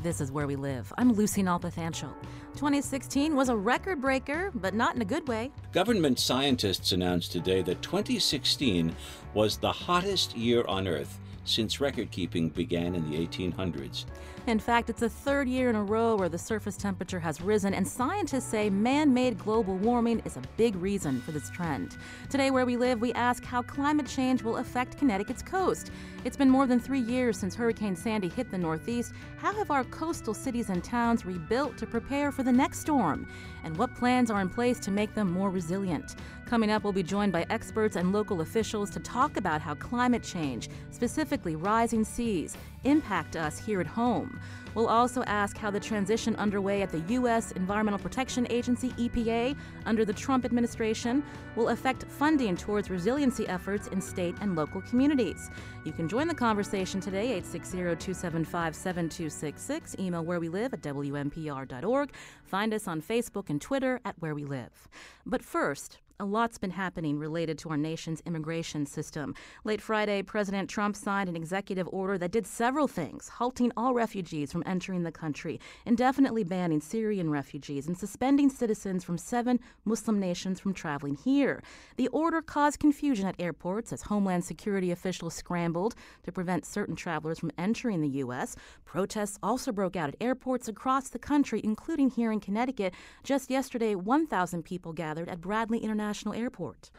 [0.00, 0.92] This is Where We Live.
[0.96, 2.12] I'm Lucy Nalpathanchil.
[2.54, 5.50] 2016 was a record breaker, but not in a good way.
[5.72, 8.94] Government scientists announced today that 2016
[9.34, 14.04] was the hottest year on Earth since record keeping began in the 1800s.
[14.48, 17.74] In fact, it's the third year in a row where the surface temperature has risen,
[17.74, 21.98] and scientists say man made global warming is a big reason for this trend.
[22.30, 25.90] Today, where we live, we ask how climate change will affect Connecticut's coast.
[26.24, 29.12] It's been more than three years since Hurricane Sandy hit the Northeast.
[29.36, 33.28] How have our coastal cities and towns rebuilt to prepare for the next storm?
[33.64, 36.16] And what plans are in place to make them more resilient?
[36.46, 40.22] Coming up, we'll be joined by experts and local officials to talk about how climate
[40.22, 44.40] change, specifically rising seas, impact us here at home.
[44.74, 47.52] We'll also ask how the transition underway at the U.S.
[47.52, 51.22] Environmental Protection Agency, EPA, under the Trump administration,
[51.56, 55.50] will affect funding towards resiliency efforts in state and local communities.
[55.84, 59.96] You can join the conversation today, 860 275 7266.
[59.98, 62.12] Email where we live at WNPR.org.
[62.44, 64.88] Find us on Facebook and Twitter at Where We Live.
[65.26, 69.36] But first, a lot's been happening related to our nation's immigration system.
[69.62, 74.50] Late Friday, President Trump signed an executive order that did several things, halting all refugees
[74.50, 80.58] from entering the country, indefinitely banning Syrian refugees, and suspending citizens from seven Muslim nations
[80.58, 81.62] from traveling here.
[81.96, 87.38] The order caused confusion at airports as Homeland Security officials scrambled to prevent certain travelers
[87.38, 88.56] from entering the U.S.
[88.84, 92.92] Protests also broke out at airports across the country, including here in Connecticut.
[93.22, 96.90] Just yesterday, 1,000 people gathered at Bradley International International Airport.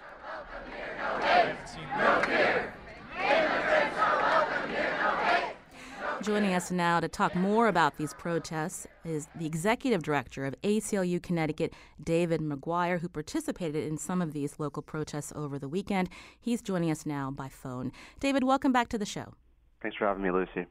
[6.21, 11.23] Joining us now to talk more about these protests is the executive director of ACLU
[11.23, 16.09] Connecticut, David McGuire, who participated in some of these local protests over the weekend.
[16.39, 17.91] He's joining us now by phone.
[18.19, 19.33] David, welcome back to the show.
[19.81, 20.67] Thanks for having me, Lucy.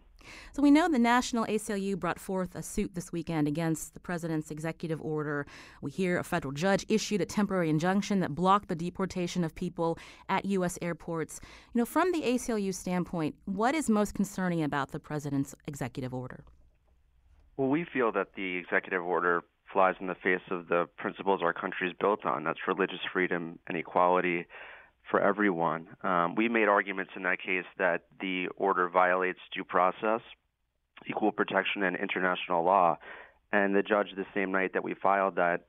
[0.52, 4.50] So we know the National ACLU brought forth a suit this weekend against the president's
[4.50, 5.46] executive order.
[5.82, 9.98] We hear a federal judge issued a temporary injunction that blocked the deportation of people
[10.28, 10.78] at U.S.
[10.82, 11.40] airports.
[11.72, 16.44] You know, from the ACLU standpoint, what is most concerning about the president's executive order?
[17.56, 21.52] Well, we feel that the executive order flies in the face of the principles our
[21.52, 22.44] country is built on.
[22.44, 24.46] That's religious freedom and equality
[25.10, 25.88] for everyone.
[26.02, 30.20] Um, we made arguments in that case that the order violates due process,
[31.08, 32.98] equal protection, and international law.
[33.52, 35.66] And the judge, the same night that we filed that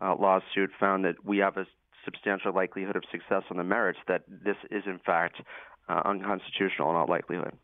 [0.00, 1.66] uh, lawsuit, found that we have a
[2.04, 5.40] substantial likelihood of success on the merits, that this is, in fact,
[5.88, 7.56] uh, unconstitutional in all likelihood.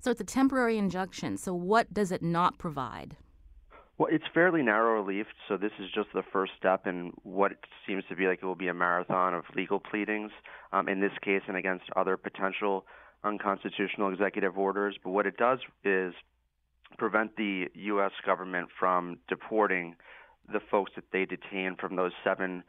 [0.00, 1.36] So it's a temporary injunction.
[1.36, 3.16] So, what does it not provide?
[3.98, 7.52] Well, it's fairly narrow relief, so this is just the first step in what
[7.84, 10.30] seems to be like it will be a marathon of legal pleadings
[10.72, 12.86] um, in this case and against other potential
[13.24, 14.96] unconstitutional executive orders.
[15.02, 16.14] But what it does is
[16.96, 18.12] prevent the U.S.
[18.24, 19.96] government from deporting
[20.50, 22.62] the folks that they detain from those seven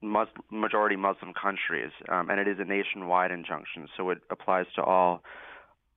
[0.00, 5.22] majority Muslim countries, um, and it is a nationwide injunction, so it applies to all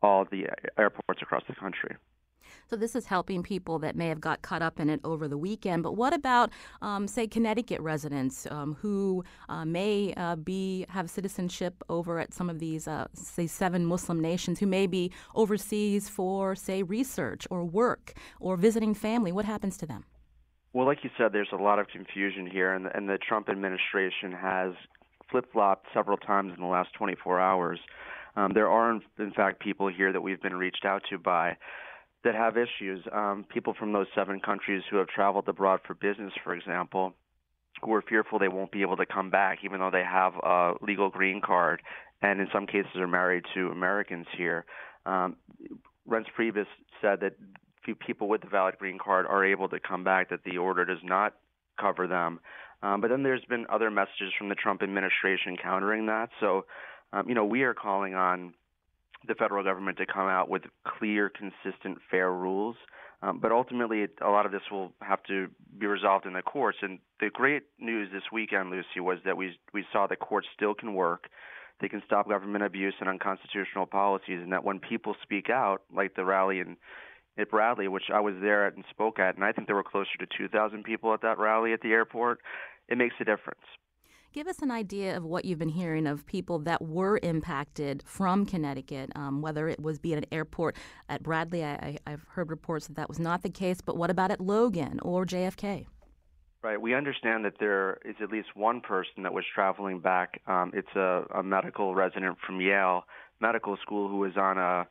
[0.01, 0.47] all the
[0.77, 1.95] airports across the country.
[2.73, 5.37] So this is helping people that may have got caught up in it over the
[5.37, 5.83] weekend.
[5.83, 6.49] But what about,
[6.81, 12.49] um, say, Connecticut residents um, who uh, may uh, be have citizenship over at some
[12.49, 17.63] of these, uh, say, seven Muslim nations who may be overseas for, say, research or
[17.63, 19.31] work or visiting family?
[19.31, 20.05] What happens to them?
[20.73, 23.49] Well, like you said, there's a lot of confusion here, and the, and the Trump
[23.49, 24.73] administration has
[25.29, 27.77] flip flopped several times in the last 24 hours.
[28.35, 31.55] Um, there are, in fact, people here that we've been reached out to by
[32.23, 33.05] that have issues.
[33.11, 37.13] Um, people from those seven countries who have traveled abroad for business, for example,
[37.81, 40.73] who are fearful they won't be able to come back, even though they have a
[40.81, 41.81] legal green card,
[42.21, 44.65] and in some cases are married to Americans here.
[45.05, 45.35] Um,
[46.07, 46.65] Reince Priebus
[47.01, 47.33] said that
[47.83, 50.85] few people with the valid green card are able to come back, that the order
[50.85, 51.33] does not
[51.79, 52.39] cover them.
[52.81, 56.29] Um, but then there's been other messages from the Trump administration countering that.
[56.39, 56.65] So,
[57.11, 58.53] um, you know, we are calling on
[59.27, 62.75] the federal government to come out with clear, consistent, fair rules.
[63.21, 65.47] Um, but ultimately, it, a lot of this will have to
[65.79, 66.79] be resolved in the courts.
[66.81, 70.73] And the great news this weekend, Lucy, was that we we saw the courts still
[70.73, 71.29] can work.
[71.79, 76.15] They can stop government abuse and unconstitutional policies, and that when people speak out, like
[76.15, 76.77] the rally in
[77.37, 79.83] at Bradley, which I was there at and spoke at, and I think there were
[79.83, 82.39] closer to 2,000 people at that rally at the airport,
[82.87, 83.61] it makes a difference.
[84.33, 88.47] Give us an idea of what you've been hearing of people that were impacted from
[88.47, 90.75] Connecticut, um, whether it was be at an airport
[91.07, 91.63] at Bradley.
[91.63, 94.99] I, have heard reports that that was not the case, but what about at Logan
[95.03, 95.85] or JFK?
[96.63, 96.81] Right.
[96.81, 100.41] We understand that there is at least one person that was traveling back.
[100.47, 103.03] Um, it's a, a medical resident from Yale
[103.39, 104.87] Medical School who was on a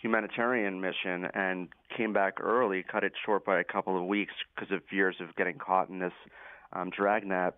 [0.00, 4.74] humanitarian mission and came back early, cut it short by a couple of weeks because
[4.74, 6.14] of fears of getting caught in this
[6.72, 7.56] um, dragnet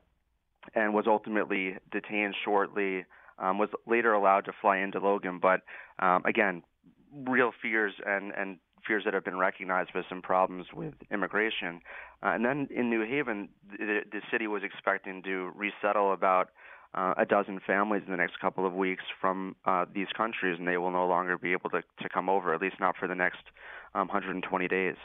[0.75, 3.05] and was ultimately detained shortly.
[3.39, 5.61] Um, was later allowed to fly into Logan, but
[6.01, 6.63] um, again,
[7.15, 11.81] real fears and and fears that have been recognized with some problems with immigration.
[12.23, 16.51] Uh, and then in New Haven, the, the city was expecting to resettle about
[16.95, 20.67] uh, a dozen families in the next couple of weeks from uh, these countries, and
[20.67, 23.15] they will no longer be able to, to come over, at least not for the
[23.15, 23.43] next
[23.95, 24.97] um, 120 days.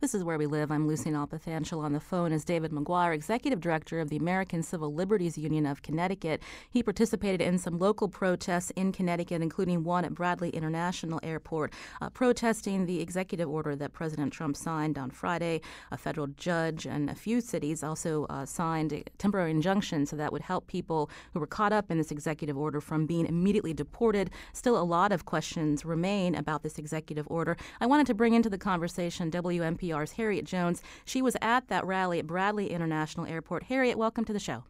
[0.00, 0.70] This is Where We Live.
[0.70, 1.82] I'm Lucy Nalpathanchil.
[1.82, 5.82] On the phone is David McGuire, Executive Director of the American Civil Liberties Union of
[5.82, 6.42] Connecticut.
[6.68, 12.10] He participated in some local protests in Connecticut, including one at Bradley International Airport, uh,
[12.10, 15.62] protesting the executive order that President Trump signed on Friday.
[15.90, 20.32] A federal judge and a few cities also uh, signed a temporary injunction so that
[20.32, 24.30] would help people who were caught up in this executive order from being immediately deported.
[24.52, 27.56] Still, a lot of questions remain about this executive order.
[27.80, 29.55] I wanted to bring into the conversation W.
[29.58, 30.82] WNPR's Harriet Jones.
[31.04, 33.64] She was at that rally at Bradley International Airport.
[33.64, 34.64] Harriet, welcome to the show.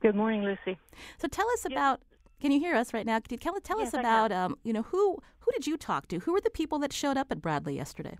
[0.00, 0.78] Good morning, Lucy.
[1.18, 2.00] So tell us about.
[2.40, 3.20] Can you hear us right now?
[3.20, 6.08] Can you tell, tell yes, us about um, you know who who did you talk
[6.08, 6.18] to?
[6.18, 8.18] Who were the people that showed up at Bradley yesterday?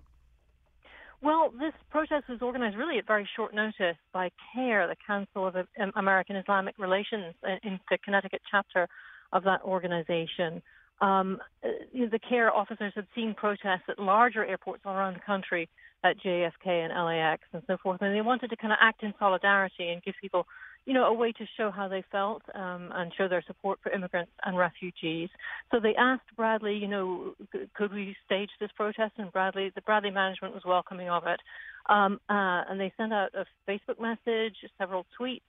[1.21, 5.57] Well, this protest was organized really at very short notice by CAIR, the Council of
[5.97, 8.89] American Islamic Relations, in the Connecticut chapter
[9.33, 10.63] of that organization
[11.03, 15.15] um, uh, you know, the CAIR officers had seen protests at larger airports all around
[15.15, 15.69] the country
[16.05, 19.13] at JFK and LAX and so forth, and they wanted to kind of act in
[19.19, 20.47] solidarity and give people,
[20.87, 23.91] you know, a way to show how they felt um, and show their support for
[23.91, 25.29] immigrants and refugees.
[25.73, 27.35] So they asked Bradley, you know,
[27.75, 29.13] could we stage this protest?
[29.19, 31.41] And Bradley, the Bradley management was welcoming of it,
[31.89, 35.43] um, uh, and they sent out a Facebook message, several tweets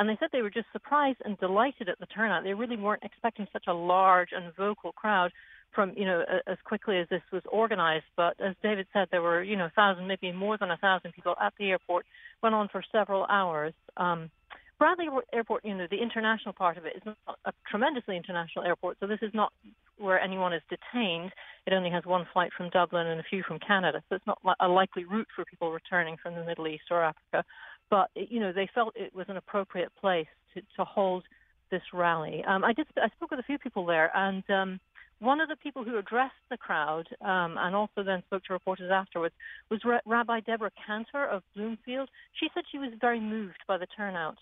[0.00, 2.42] and they said they were just surprised and delighted at the turnout.
[2.42, 5.30] They really weren't expecting such a large and vocal crowd
[5.74, 8.06] from, you know, as quickly as this was organized.
[8.16, 11.12] But as David said, there were, you know, a thousand, maybe more than a thousand
[11.12, 12.06] people at the airport.
[12.42, 13.74] Went on for several hours.
[13.98, 14.30] Um,
[14.78, 18.96] Bradley Airport, you know, the international part of it is not a tremendously international airport,
[19.00, 19.52] so this is not
[19.98, 21.30] where anyone is detained.
[21.66, 24.38] It only has one flight from Dublin and a few from Canada, so it's not
[24.58, 27.44] a likely route for people returning from the Middle East or Africa
[27.90, 31.24] but you know they felt it was an appropriate place to, to hold
[31.70, 32.44] this rally.
[32.46, 32.86] Um, I did.
[32.96, 34.80] I spoke with a few people there, and um,
[35.20, 38.90] one of the people who addressed the crowd um, and also then spoke to reporters
[38.90, 39.34] afterwards
[39.70, 42.08] was Ra- Rabbi Deborah Cantor of Bloomfield.
[42.32, 44.38] She said she was very moved by the turnout.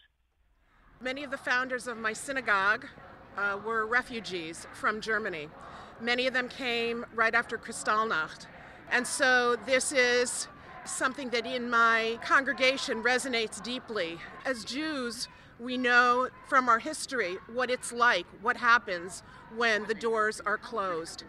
[1.00, 2.86] Many of the founders of my synagogue
[3.36, 5.48] uh, were refugees from Germany.
[6.00, 8.46] Many of them came right after Kristallnacht.
[8.90, 10.48] And so this is
[10.88, 14.18] something that in my congregation resonates deeply.
[14.44, 15.28] As Jews,
[15.60, 19.22] we know from our history what it's like, what happens
[19.56, 21.24] when the doors are closed.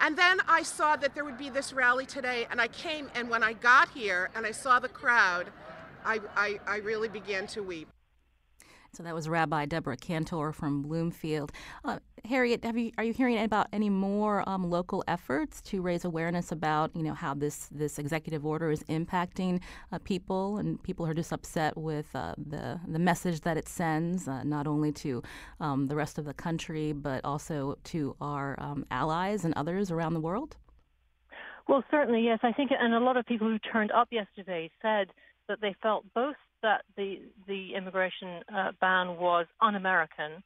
[0.00, 3.30] And then I saw that there would be this rally today, and I came, and
[3.30, 5.50] when I got here and I saw the crowd,
[6.04, 7.88] I, I, I really began to weep.
[8.94, 11.50] So that was Rabbi Deborah Cantor from Bloomfield.
[11.82, 16.04] Uh, Harriet, have you are you hearing about any more um, local efforts to raise
[16.04, 21.06] awareness about you know how this this executive order is impacting uh, people and people
[21.06, 25.22] are just upset with uh, the the message that it sends uh, not only to
[25.58, 30.12] um, the rest of the country but also to our um, allies and others around
[30.12, 30.58] the world?
[31.66, 32.40] Well, certainly yes.
[32.42, 35.12] I think, and a lot of people who turned up yesterday said
[35.48, 40.42] that they felt both that the the immigration uh, ban was un-American,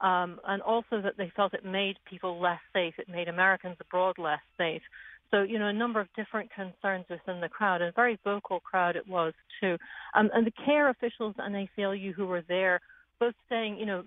[0.00, 2.94] um, and also that they felt it made people less safe.
[2.98, 4.82] It made Americans abroad less safe.
[5.30, 8.60] So you know a number of different concerns within the crowd, and a very vocal
[8.60, 9.76] crowd it was too.
[10.14, 12.80] Um, and the CAIR officials and ACLU who were there,
[13.18, 14.04] both saying you know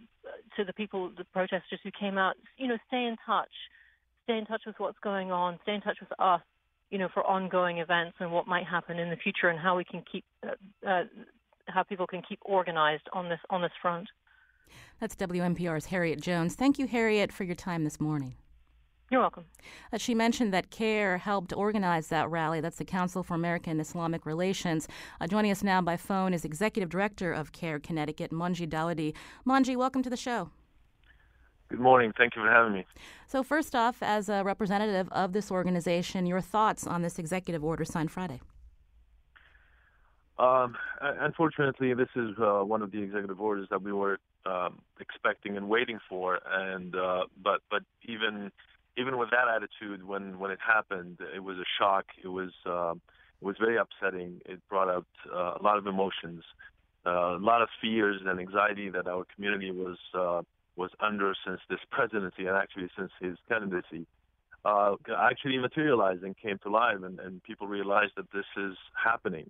[0.57, 3.49] to the people, the protesters who came out, you know, stay in touch,
[4.23, 6.41] stay in touch with what's going on, stay in touch with us
[6.89, 9.83] you know, for ongoing events and what might happen in the future and how we
[9.83, 11.03] can keep uh, uh,
[11.69, 14.07] how people can keep organized on this on this front.
[14.99, 16.55] That's WNPR's Harriet Jones.
[16.55, 18.35] Thank you, Harriet, for your time this morning.
[19.11, 19.45] You're welcome.
[19.91, 22.61] Uh, she mentioned that CAIR helped organize that rally.
[22.61, 24.87] That's the Council for American Islamic Relations.
[25.19, 29.15] Uh, joining us now by phone is Executive Director of CAIR Connecticut, Mongi Dhaouadi.
[29.47, 30.51] Mongi, welcome to the show.
[31.69, 32.13] Good morning.
[32.17, 32.85] Thank you for having me.
[33.27, 37.85] So, first off, as a representative of this organization, your thoughts on this executive order
[37.85, 38.41] signed Friday?
[40.39, 45.57] Um, unfortunately, this is uh, one of the executive orders that we were um, expecting
[45.57, 48.49] and waiting for, and uh, but but even
[48.97, 52.05] even with that attitude, when when it happened, it was a shock.
[52.23, 54.39] It was uh, it was very upsetting.
[54.45, 56.43] It brought out uh, a lot of emotions,
[57.05, 60.41] uh, a lot of fears and anxiety that our community was uh,
[60.77, 64.07] was under since this presidency and actually since his candidacy.
[64.65, 69.49] Uh, actually materialized and came to life, and, and people realized that this is happening.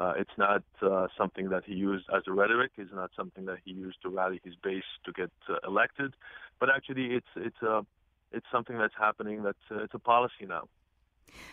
[0.00, 2.72] Uh, it's not uh, something that he used as a rhetoric.
[2.76, 6.14] It's not something that he used to rally his base to get uh, elected.
[6.60, 7.82] But actually, it's it's a uh,
[8.30, 9.42] it's something that's happening.
[9.42, 10.68] That's uh, it's a policy now.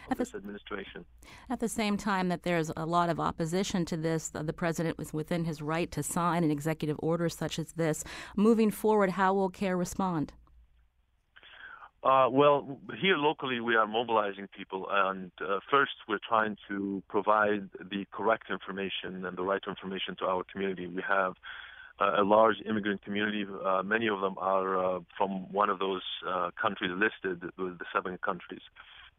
[0.09, 1.03] At this administration.
[1.49, 5.13] At the same time that there's a lot of opposition to this, the president was
[5.13, 8.03] within his right to sign an executive order such as this.
[8.37, 10.31] Moving forward, how will CAIR respond?
[12.05, 17.67] Uh, well, here locally, we are mobilizing people, and uh, first, we're trying to provide
[17.79, 20.85] the correct information and the right information to our community.
[20.85, 21.33] We have
[22.00, 23.47] uh, a large immigrant community.
[23.65, 28.19] Uh, many of them are uh, from one of those uh, countries listed, the seven
[28.19, 28.62] countries.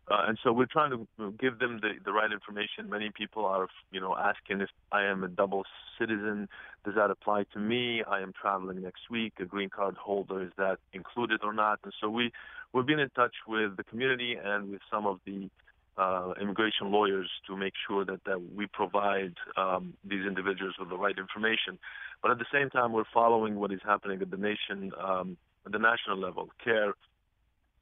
[0.08, 2.88] Uh, and so we're trying to give them the, the right information.
[2.88, 5.64] Many people are, you know, asking if I am a double
[5.98, 6.48] citizen,
[6.84, 8.04] does that apply to me?
[8.04, 9.34] I am traveling next week.
[9.40, 11.80] A green card holder, is that included or not?
[11.82, 12.30] And so we
[12.72, 15.50] we've been in touch with the community and with some of the
[15.98, 20.96] uh, immigration lawyers to make sure that, that we provide um, these individuals with the
[20.96, 21.78] right information.
[22.22, 25.72] But at the same time, we're following what is happening at the nation, um, at
[25.72, 26.50] the national level.
[26.62, 26.94] CAIR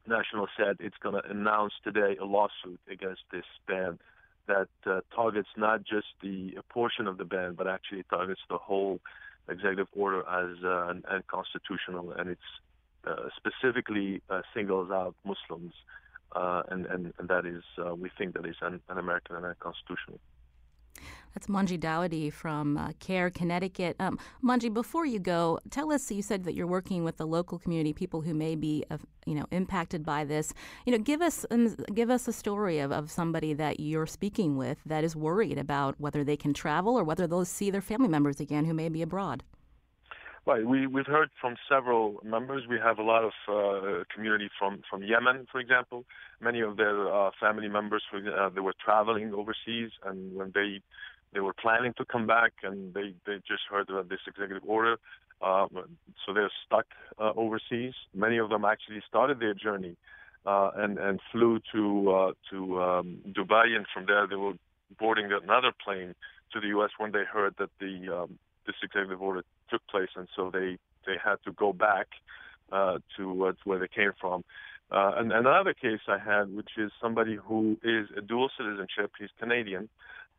[0.07, 3.99] National said it's going to announce today a lawsuit against this ban
[4.47, 9.01] that uh, targets not just the portion of the ban, but actually targets the whole
[9.49, 12.41] executive order as uh, unconstitutional, and it's
[13.07, 15.75] uh, specifically uh, singles out Muslims,
[16.35, 20.19] uh, and, and, and that is uh, we think that is un- un-American and unconstitutional.
[21.35, 23.97] That's Mongi Dhaouadi from uh, CAIR Connecticut.
[23.99, 26.11] Um, Mongi, before you go, tell us.
[26.11, 29.35] You said that you're working with the local community, people who may be, uh, you
[29.35, 30.55] know, impacted by this.
[30.87, 34.57] You know, give us um, give us a story of, of somebody that you're speaking
[34.57, 38.09] with that is worried about whether they can travel or whether they'll see their family
[38.09, 39.43] members again who may be abroad.
[40.47, 40.67] Right.
[40.67, 42.65] We, we've heard from several members.
[42.69, 46.05] We have a lot of uh, community from, from Yemen, for example.
[46.39, 50.81] Many of their uh, family members, for, uh, they were traveling overseas, and when they
[51.33, 54.99] they were planning to come back, and they, they just heard about this executive order.
[55.43, 55.67] Uh,
[56.25, 56.87] so they're stuck
[57.19, 57.95] uh, overseas.
[58.15, 59.97] Many of them actually started their journey
[60.47, 64.53] uh, and and flew to uh, to um, Dubai, and from there they were
[64.99, 66.15] boarding another plane
[66.53, 66.91] to the U.S.
[66.99, 69.43] when they heard that the um, this executive order
[69.75, 72.07] took place, and so they they had to go back
[72.73, 74.45] uh, to, uh, to where they came from.
[74.91, 79.13] Uh, and, another case I had, which is somebody who is a dual citizenship.
[79.19, 79.89] He's Canadian,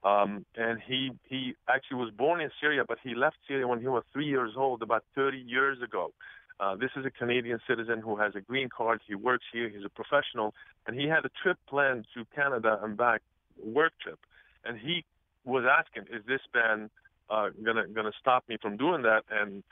[0.03, 3.87] um, and he he actually was born in Syria, but he left Syria when he
[3.87, 6.11] was three years old, about 30 years ago.
[6.59, 9.01] Uh, this is a Canadian citizen who has a green card.
[9.05, 9.67] He works here.
[9.67, 10.53] He's a professional,
[10.87, 13.21] and he had a trip planned to Canada and back,
[13.61, 14.19] work trip,
[14.63, 15.03] and he
[15.43, 16.89] was asking, "Is this ban
[17.29, 19.23] gonna gonna stop me from doing that.
[19.29, 19.63] And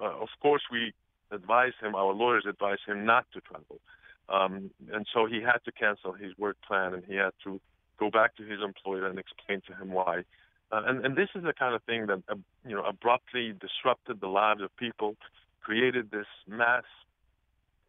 [0.00, 0.92] uh, of course, we
[1.30, 1.94] advise him.
[1.94, 3.80] Our lawyers advise him not to travel.
[4.28, 7.60] Um, and so he had to cancel his work plan, and he had to
[7.98, 10.24] go back to his employer and explain to him why.
[10.70, 12.34] Uh, and, and this is the kind of thing that uh,
[12.66, 15.16] you know abruptly disrupted the lives of people,
[15.62, 16.84] created this mass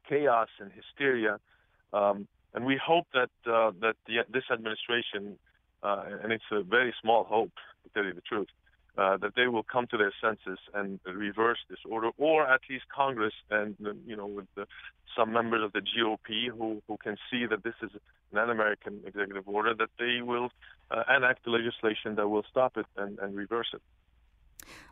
[0.08, 1.40] chaos and hysteria.
[1.94, 5.38] Um, and we hope that uh, that the, this administration,
[5.84, 7.52] uh, and it's a very small hope
[7.84, 8.48] to tell you the truth,
[9.00, 12.84] uh, that they will come to their senses and reverse this order, or at least
[12.94, 13.76] Congress and
[14.06, 14.66] you know with the,
[15.18, 17.92] some members of the GOP who who can see that this is
[18.32, 20.50] an un-American executive order, that they will
[20.92, 23.82] uh, enact legislation that will stop it and, and reverse it.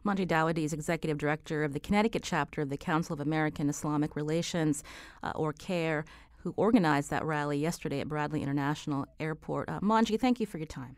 [0.05, 4.15] Mongi Dhaouadi is executive director of the Connecticut chapter of the Council of American Islamic
[4.15, 4.83] Relations,
[5.21, 6.05] uh, or CAIR,
[6.37, 9.67] who organized that rally yesterday at Bradley International Airport.
[9.67, 10.95] Uh, Mongi, thank you for your time.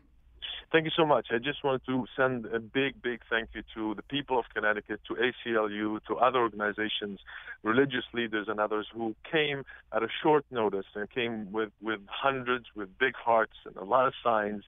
[0.72, 1.28] Thank you so much.
[1.32, 5.00] I just wanted to send a big, big thank you to the people of Connecticut,
[5.08, 7.18] to ACLU, to other organizations,
[7.64, 12.66] religious leaders, and others who came at a short notice and came with, with hundreds,
[12.76, 14.62] with big hearts and a lot of signs,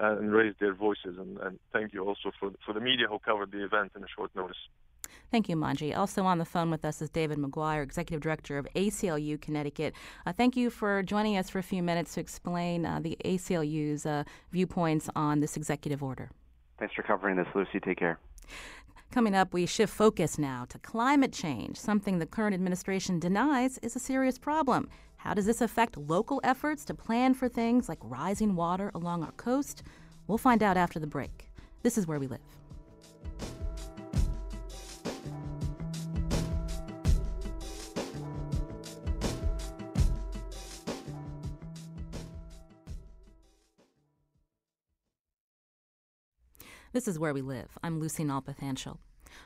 [0.00, 1.16] uh, and raised their voices.
[1.18, 4.08] And, and thank you also for, for the media who covered the event in a
[4.16, 4.68] short notice.
[5.30, 5.96] Thank you, Mongi.
[5.96, 9.94] Also on the phone with us is David McGuire, Executive Director of ACLU Connecticut.
[10.26, 14.06] Uh, thank you for joining us for a few minutes to explain uh, the ACLU's
[14.06, 16.30] uh, viewpoints on this executive order.
[16.78, 17.80] Thanks for covering this, Lucy.
[17.80, 18.18] Take care.
[19.10, 23.96] Coming up, we shift focus now to climate change, something the current administration denies is
[23.96, 24.88] a serious problem.
[25.16, 29.32] How does this affect local efforts to plan for things like rising water along our
[29.32, 29.82] coast?
[30.26, 31.50] We'll find out after the break.
[31.82, 32.57] This is where we live.
[46.92, 47.76] This is where we live.
[47.82, 48.96] I'm Lucy Nalpathanchil.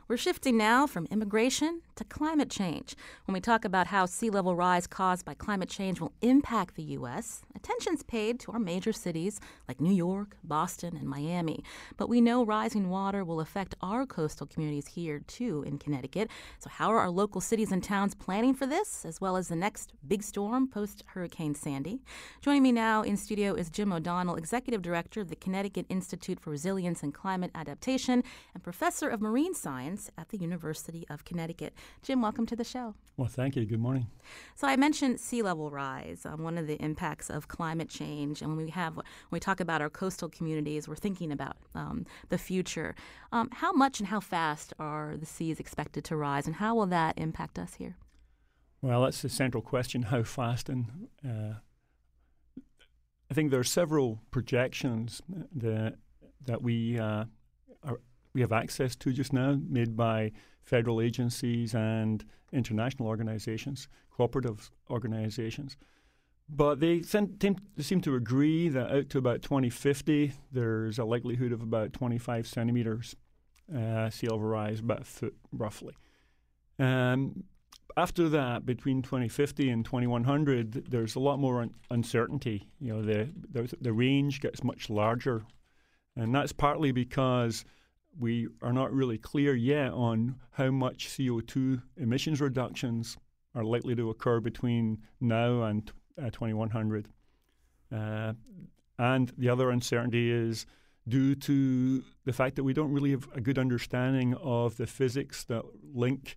[0.09, 2.97] We're shifting now from immigration to climate change.
[3.27, 6.83] When we talk about how sea level rise caused by climate change will impact the
[6.83, 11.63] U.S., attention's paid to our major cities like New York, Boston, and Miami.
[11.97, 16.29] But we know rising water will affect our coastal communities here, too, in Connecticut.
[16.59, 19.57] So, how are our local cities and towns planning for this, as well as the
[19.57, 22.01] next big storm post Hurricane Sandy?
[22.41, 26.51] Joining me now in studio is Jim O'Donnell, Executive Director of the Connecticut Institute for
[26.51, 31.75] Resilience and Climate Adaptation and Professor of Marine Science at the University of Connecticut.
[32.03, 32.95] Jim, welcome to the show.
[33.17, 33.65] Well, thank you.
[33.65, 34.07] Good morning.
[34.55, 38.57] So I mentioned sea level rise, um, one of the impacts of climate change, and
[38.57, 42.39] when we have when we talk about our coastal communities, we're thinking about um, the
[42.39, 42.95] future.
[43.33, 46.87] Um, how much and how fast are the seas expected to rise, and how will
[46.87, 47.97] that impact us here?
[48.81, 51.55] Well, that's the central question: how fast and uh,
[53.31, 55.23] I think there are several projections
[55.55, 55.95] that
[56.45, 57.25] that we uh,
[57.83, 58.01] are,
[58.35, 65.77] we have access to just now, made by federal agencies and international organizations, cooperative organizations.
[66.49, 71.93] But they seem, to agree that out to about 2050, there's a likelihood of about
[71.93, 73.17] 25 centimeters
[73.75, 75.95] uh, sea level rise, about a foot roughly.
[76.79, 77.45] Um,
[77.97, 82.69] after that, between 2050 and 2100, there's a lot more un- uncertainty.
[82.81, 85.45] You know, the, the, the range gets much larger,
[86.17, 87.65] and that's partly because
[88.19, 93.17] we are not really clear yet on how much CO2 emissions reductions
[93.55, 97.09] are likely to occur between now and uh, 2100.
[97.91, 98.33] Uh,
[98.99, 100.67] and the other uncertainty is
[101.09, 105.45] due to the fact that we don't really have a good understanding of the physics
[105.45, 105.63] that
[105.95, 106.37] link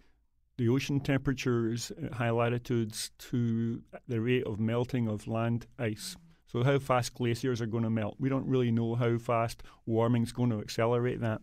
[0.57, 6.15] the ocean temperatures at high latitudes to the rate of melting of land ice.
[6.47, 8.15] So, how fast glaciers are going to melt.
[8.19, 11.41] We don't really know how fast warming is going to accelerate that.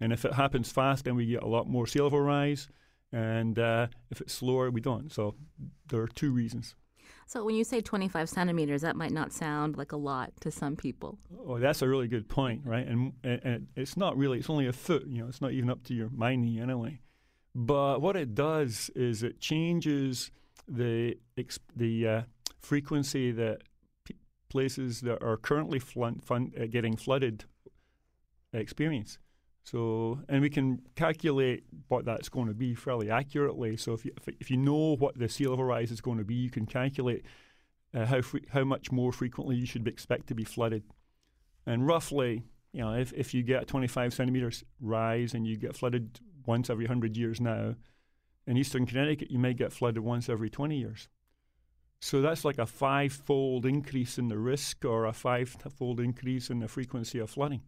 [0.00, 2.68] And if it happens fast, then we get a lot more sea level rise.
[3.12, 5.12] And uh, if it's slower, we don't.
[5.12, 5.36] So
[5.88, 6.74] there are two reasons.
[7.26, 10.76] So when you say 25 centimeters, that might not sound like a lot to some
[10.76, 11.18] people.
[11.46, 12.86] Oh, that's a really good point, right?
[12.86, 15.84] And, and it's not really, it's only a foot, you know, it's not even up
[15.84, 17.00] to your my knee anyway.
[17.54, 20.30] But what it does is it changes
[20.68, 21.16] the,
[21.76, 22.22] the uh,
[22.58, 23.62] frequency that
[24.04, 24.16] p-
[24.48, 27.44] places that are currently fl- fun, uh, getting flooded
[28.52, 29.18] experience.
[29.64, 33.76] So, and we can calculate what that's going to be fairly accurately.
[33.78, 36.34] So, if you, if, you know what the sea level rise is going to be,
[36.34, 37.24] you can calculate
[37.94, 40.82] uh, how how much more frequently you should expect to be flooded.
[41.66, 46.20] And roughly, you know, if, if you get 25 centimeters rise and you get flooded
[46.44, 47.76] once every 100 years now,
[48.46, 51.08] in eastern Connecticut, you may get flooded once every 20 years.
[52.00, 56.50] So that's like a five fold increase in the risk or a five fold increase
[56.50, 57.62] in the frequency of flooding.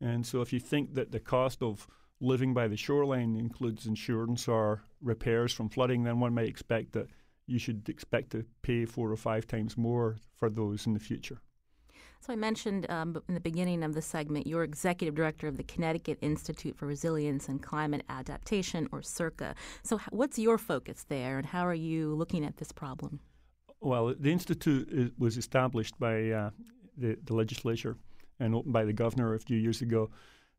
[0.00, 1.86] And so if you think that the cost of
[2.20, 7.08] living by the shoreline includes insurance or repairs from flooding, then one might expect that
[7.46, 11.40] you should expect to pay four or five times more for those in the future.
[12.20, 15.62] So I mentioned um, in the beginning of the segment, you're executive director of the
[15.62, 19.54] Connecticut Institute for Resilience and Climate Adaptation, or CIRCA.
[19.84, 23.20] So what's your focus there, and how are you looking at this problem?
[23.80, 26.50] Well, the institute was established by uh,
[26.96, 27.96] the, the legislature
[28.40, 30.10] and opened by the governor a few years ago.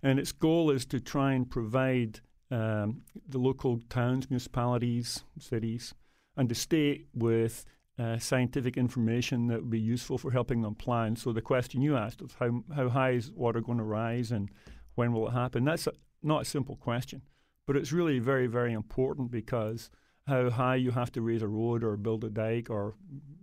[0.02, 5.94] And its goal is to try and provide um, the local towns, municipalities, cities,
[6.38, 7.66] and the state with
[8.00, 11.16] uh, scientific information that would be useful for helping them plan.
[11.16, 14.50] So the question you asked of how how high is water going to rise and
[14.96, 15.66] when will it happen?
[15.66, 15.92] That's a,
[16.24, 17.22] not a simple question,
[17.68, 19.90] but it's really very very important because
[20.28, 22.96] how high you have to raise a road or build a dike or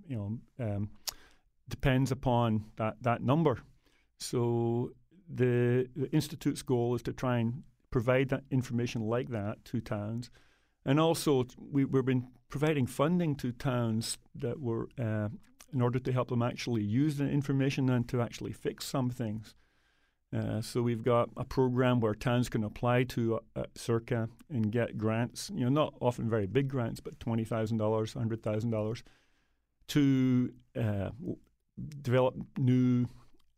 [0.08, 0.90] you know um,
[1.68, 3.58] depends upon that that number.
[4.18, 4.92] So
[5.28, 10.30] the, the Institute's goal is to try and provide that information like that to towns.
[10.84, 15.28] And also, we, we've been providing funding to towns that were uh,
[15.72, 19.54] in order to help them actually use the information and to actually fix some things.
[20.36, 24.98] Uh, so we've got a program where towns can apply to uh, CIRCA and get
[24.98, 25.50] grants.
[25.54, 29.02] You know, not often very big grants, but twenty thousand dollars, hundred thousand dollars,
[29.88, 31.10] to uh,
[32.02, 33.06] develop new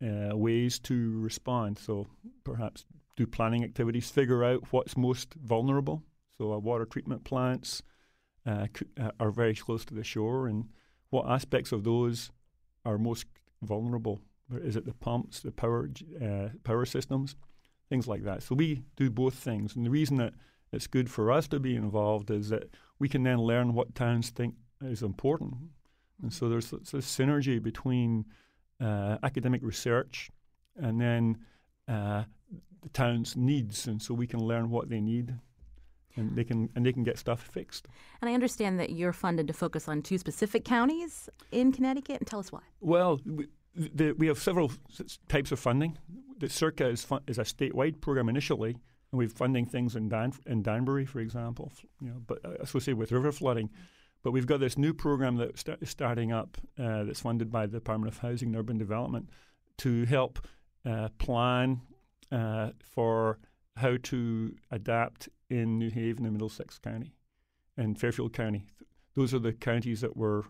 [0.03, 1.79] uh, ways to respond.
[1.79, 2.07] So
[2.45, 2.85] perhaps
[3.19, 6.05] do planning activities, figure out what's most vulnerable.
[6.39, 7.83] So, our water treatment plants
[8.47, 10.67] uh, uh, are very close to the shore, and
[11.11, 12.31] what aspects of those
[12.85, 13.27] are most
[13.61, 14.21] vulnerable?
[14.53, 15.91] Is it the pumps, the power
[16.23, 17.35] uh, power systems,
[17.91, 18.45] things like that?
[18.45, 20.35] So we do both things, and the reason that
[20.73, 24.31] it's good for us to be involved is that we can then learn what towns
[24.31, 25.55] think is important,
[26.23, 28.27] and so there's this synergy between
[28.81, 30.31] academic research
[30.81, 31.39] and then
[31.89, 32.25] uh,
[32.83, 35.35] the town's needs, and so we can learn what they need
[36.17, 37.87] and they can and they can get stuff fixed.
[38.21, 42.19] And I understand that you're funded to focus on two specific counties in Connecticut.
[42.19, 42.61] And tell us why.
[42.81, 44.73] Well, we, the, we have several
[45.29, 45.97] types of funding.
[46.39, 50.33] The Circa is, fun, is a statewide program initially, and we're funding things in Dan,
[50.47, 53.71] in Danbury, for example, you know, but uh, associated with river flooding.
[54.23, 57.79] But we've got this new program that's start, starting up uh, that's funded by the
[57.79, 59.29] Department of Housing and Urban Development
[59.79, 60.41] to help
[60.85, 61.81] uh, plan
[62.33, 63.39] uh, for
[63.77, 67.15] how to adapt in New Haven and Middlesex County
[67.77, 68.67] and Fairfield County.
[69.15, 70.45] Those are the counties that were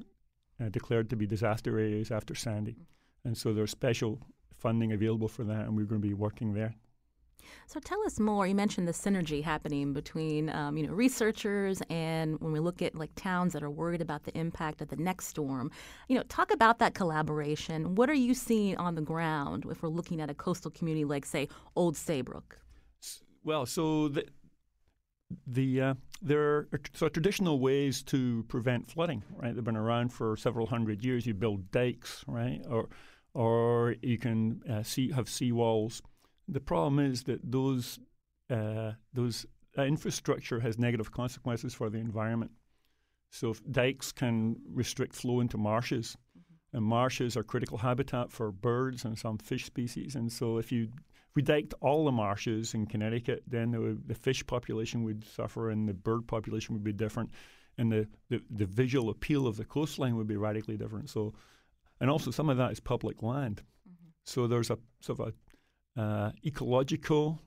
[0.61, 2.77] uh, declared to be disaster areas after Sandy.
[3.25, 4.19] And so there's special
[4.57, 6.75] funding available for that, and we're going to be working there.
[7.67, 8.47] So tell us more.
[8.47, 12.95] You mentioned the synergy happening between um, you know researchers and when we look at
[12.95, 15.71] like towns that are worried about the impact of the next storm.
[16.09, 17.95] You know, talk about that collaboration.
[17.95, 21.27] What are you seeing on the ground if we're looking at a coastal community like
[21.27, 22.59] say Old Saybrook?
[23.45, 24.27] Well, so the,
[25.47, 29.55] the uh, there are so traditional ways to prevent flooding, right?
[29.55, 31.27] They've been around for several hundred years.
[31.27, 32.89] You build dikes, right, or
[33.35, 36.03] or you can uh, see have seawalls.
[36.49, 37.99] The problem is that those
[38.51, 42.51] uh, those uh, infrastructure has negative consequences for the environment.
[43.31, 46.77] So dikes can restrict flow into marshes, mm-hmm.
[46.79, 50.15] and marshes are critical habitat for birds and some fish species.
[50.15, 50.89] And so if you
[51.35, 55.89] we diked all the marshes in Connecticut, then the, the, fish population would suffer and
[55.89, 57.31] the bird population would be different,
[57.77, 61.11] and the, the, the, visual appeal of the coastline would be radically different.
[61.11, 61.35] So,
[62.01, 63.63] and also some of that is public land.
[63.89, 64.09] Mm-hmm.
[64.25, 65.33] So there's a sort of a
[65.99, 67.41] uh, ecological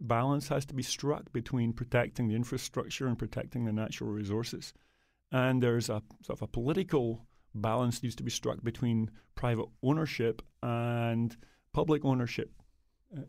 [0.00, 4.72] balance has to be struck between protecting the infrastructure and protecting the natural resources,
[5.30, 10.42] and there's a sort of a political balance needs to be struck between private ownership
[10.62, 11.36] and
[11.72, 12.50] public ownership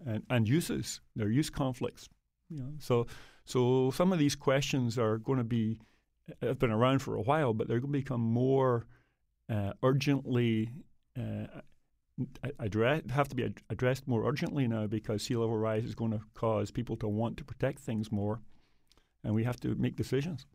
[0.05, 2.09] and, and uses, their use conflicts.
[2.49, 3.07] You know, so
[3.45, 5.79] so some of these questions are going to be
[6.41, 8.85] have been around for a while, but they're going to become more
[9.49, 10.69] uh, urgently
[11.17, 11.61] uh,
[12.59, 16.21] address, have to be addressed more urgently now because sea level rise is going to
[16.33, 18.41] cause people to want to protect things more,
[19.23, 20.45] and we have to make decisions.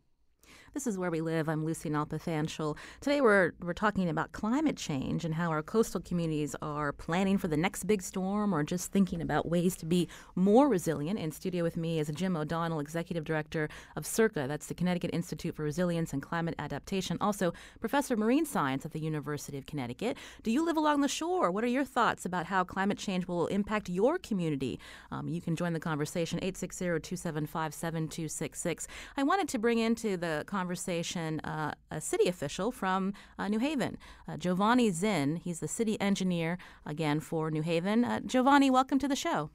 [0.75, 1.47] This is Where We Live.
[1.47, 2.75] I'm Lucy Nalpathanchil.
[2.99, 7.47] Today we're, we're talking about climate change and how our coastal communities are planning for
[7.47, 11.17] the next big storm or just thinking about ways to be more resilient.
[11.17, 15.55] In studio with me is Jim O'Donnell, Executive Director of CIRCA, that's the Connecticut Institute
[15.55, 20.17] for Resilience and Climate Adaptation, also Professor of Marine Science at the University of Connecticut.
[20.43, 21.51] Do you live along the shore?
[21.51, 24.81] What are your thoughts about how climate change will impact your community?
[25.09, 28.89] Um, you can join the conversation 860 275 7266.
[29.15, 33.59] I wanted to bring into the conversation conversation uh, a city official from uh, New
[33.59, 35.35] Haven, uh, Giovanni Zinn.
[35.35, 38.03] He's the city engineer again for New Haven.
[38.03, 39.51] Uh, Giovanni, welcome to the show.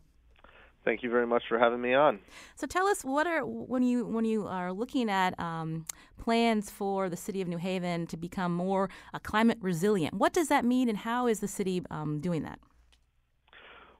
[0.84, 2.20] Thank you very much for having me on.
[2.54, 5.84] So tell us what are when you when you are looking at um,
[6.16, 10.14] plans for the city of New Haven to become more uh, climate resilient.
[10.14, 12.60] What does that mean, and how is the city um, doing that?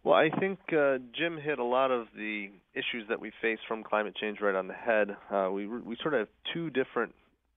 [0.02, 3.84] Well, I think uh, Jim hit a lot of the issues that we face from
[3.84, 5.14] climate change right on the head.
[5.30, 7.14] Uh, we we sort of have two different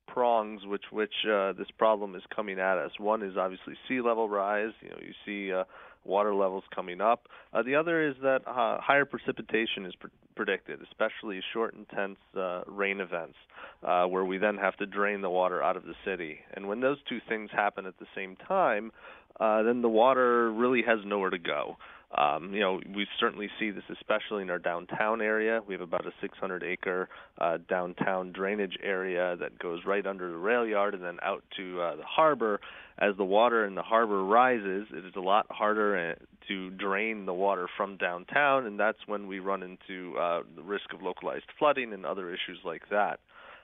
[0.07, 2.91] prongs which which uh, this problem is coming at us.
[2.99, 4.73] One is obviously sea level rise.
[4.81, 5.63] You know, you see uh,
[6.03, 7.27] water levels coming up.
[7.53, 12.61] Uh, the other is that uh, higher precipitation is pr- predicted, especially short, intense uh,
[12.67, 13.35] rain events,
[13.83, 16.39] uh, where we then have to drain the water out of the city.
[16.53, 18.91] And when those two things happen at the same time,
[19.39, 21.77] uh, then the water really has nowhere to go.
[22.17, 25.61] Um, you know, we certainly see this especially in our downtown area.
[25.67, 30.37] We have about a 600 acre uh, downtown drainage area that goes right under the
[30.37, 32.59] rail yard and then out to uh, the harbor.
[32.99, 37.25] As the water in the harbor rises, it is a lot harder uh, to drain
[37.25, 41.45] the water from downtown, and that's when we run into uh, the risk of localized
[41.57, 43.19] flooding and other issues like that.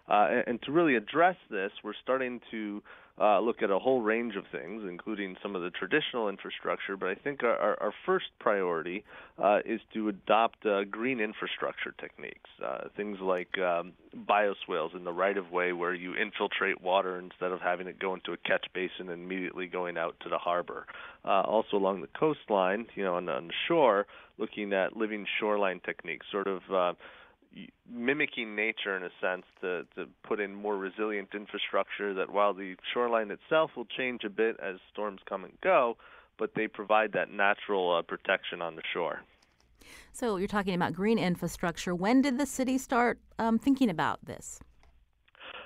[0.10, 2.82] Uh, and to really address this, we're starting to
[3.22, 6.95] uh, look at a whole range of things, including some of the traditional infrastructure.
[6.95, 9.04] But I think our, our first priority
[9.38, 13.91] uh, is to adopt uh, green infrastructure techniques, uh, things like um,
[14.26, 18.13] bioswales in the right of way, where you infiltrate water instead of having it go
[18.13, 20.86] into a catch basin and immediately going out to the harbor.
[21.26, 25.82] Uh, also along the coastline, you know, on, on the shore, looking at living shoreline
[25.86, 26.95] techniques, sort of
[27.91, 32.75] mimicking nature in a sense to to put in more resilient infrastructure that while the
[32.93, 35.97] shoreline itself will change a bit as storms come and go,
[36.38, 39.21] but they provide that natural uh, protection on the shore.
[40.12, 41.95] So you're talking about green infrastructure.
[41.95, 44.59] When did the city start um, thinking about this?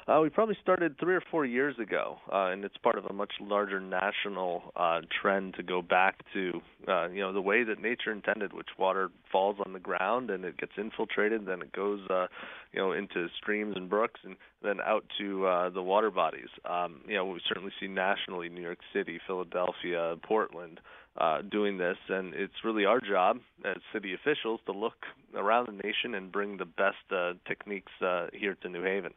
[0.05, 3.13] Uh, we probably started three or four years ago, uh, and it's part of a
[3.13, 7.81] much larger national uh, trend to go back to, uh, you know, the way that
[7.81, 12.01] nature intended, which water falls on the ground and it gets infiltrated, then it goes,
[12.09, 12.27] uh,
[12.73, 16.49] you know, into streams and brooks, and then out to uh, the water bodies.
[16.69, 20.79] Um, you know, we certainly see nationally New York City, Philadelphia, Portland.
[21.15, 25.87] Uh, doing this, and it's really our job as city officials to look around the
[25.87, 29.13] nation and bring the best uh, techniques uh, here to New Haven.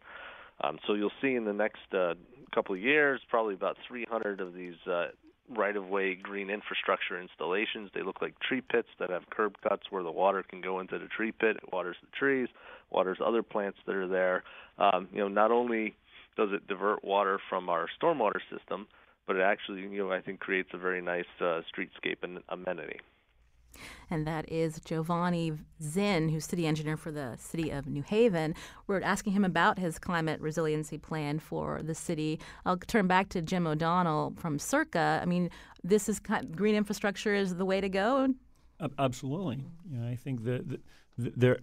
[0.62, 2.14] Um, so you'll see in the next uh,
[2.54, 5.08] couple of years, probably about 300 of these uh,
[5.48, 7.90] right-of-way green infrastructure installations.
[7.94, 10.98] They look like tree pits that have curb cuts where the water can go into
[10.98, 11.56] the tree pit.
[11.56, 12.48] It waters the trees,
[12.90, 14.44] waters other plants that are there.
[14.78, 15.94] Um, you know, not only
[16.36, 18.86] does it divert water from our stormwater system,
[19.26, 23.00] but it actually, you know, I think creates a very nice uh, streetscape and amenity
[24.10, 28.54] and that is Giovanni Zinn, who's city engineer for the city of New Haven.
[28.86, 32.40] We're asking him about his climate resiliency plan for the city.
[32.64, 35.20] I'll turn back to Jim O'Donnell from Circa.
[35.22, 35.50] I mean,
[35.82, 38.34] this is green infrastructure is the way to go.
[38.98, 39.64] Absolutely.
[39.90, 40.80] You know, I think that the,
[41.36, 41.58] there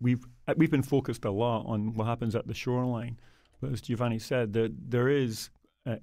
[0.00, 0.24] we've
[0.56, 3.18] we've been focused a lot on what happens at the shoreline,
[3.60, 5.50] but as Giovanni said, there there is
[5.86, 5.96] uh,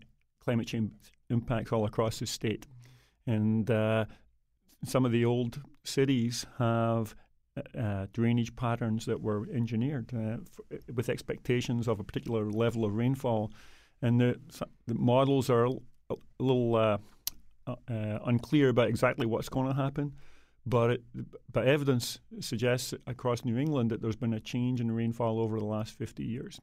[0.44, 0.92] climate change
[1.30, 2.66] impacts all across the state,
[3.28, 4.06] and uh,
[4.84, 7.15] some of the old cities have
[7.78, 10.38] uh, drainage patterns that were engineered uh,
[10.72, 13.52] f- with expectations of a particular level of rainfall,
[14.02, 14.39] and the,
[14.88, 15.72] the models are a,
[16.10, 16.98] a little uh,
[17.67, 20.13] uh, uh, unclear about exactly what's going to happen.
[20.65, 21.04] But it,
[21.52, 25.65] but evidence suggests across New England that there's been a change in rainfall over the
[25.65, 26.60] last 50 years,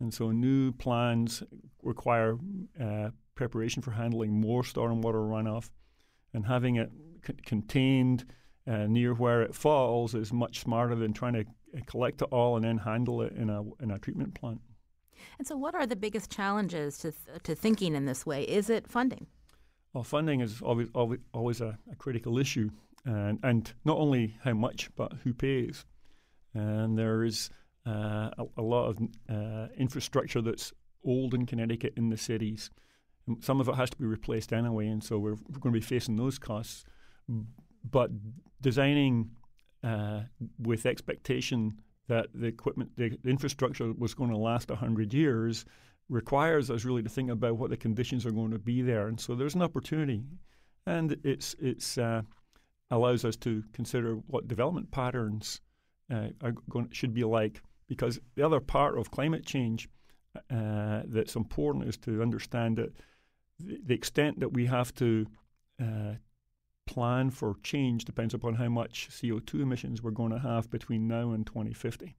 [0.00, 1.42] and so new plans
[1.82, 2.38] require
[2.80, 5.70] uh, preparation for handling more stormwater runoff,
[6.32, 6.90] and having it
[7.26, 8.24] c- contained
[8.66, 12.56] uh, near where it falls is much smarter than trying to uh, collect it all
[12.56, 14.60] and then handle it in a in a treatment plant.
[15.38, 18.42] And so, what are the biggest challenges to th- to thinking in this way?
[18.44, 19.26] Is it funding?
[19.92, 22.70] Well, funding is always always, always a, a critical issue,
[23.04, 25.84] and and not only how much, but who pays.
[26.54, 27.50] And there is
[27.86, 30.72] uh, a, a, lot of uh, infrastructure that's
[31.04, 32.70] old in Connecticut in the cities.
[33.40, 35.84] Some of it has to be replaced anyway, and so we're, we're going to be
[35.84, 36.84] facing those costs
[37.90, 38.10] but
[38.60, 39.30] designing
[39.82, 40.20] uh,
[40.58, 41.72] with expectation
[42.08, 45.64] that the equipment, the infrastructure was going to last 100 years
[46.08, 49.08] requires us really to think about what the conditions are going to be there.
[49.08, 50.22] And so there's an opportunity.
[50.86, 52.22] And it's, it's uh,
[52.90, 55.60] allows us to consider what development patterns
[56.12, 57.62] uh, are going, should be like.
[57.88, 59.88] Because the other part of climate change
[60.50, 62.92] uh, that's important is to understand that
[63.60, 65.26] the, extent that we have to
[65.80, 66.14] uh,
[66.86, 71.32] plan for change depends upon how much CO2 emissions we're going to have between now
[71.32, 72.16] and 2050.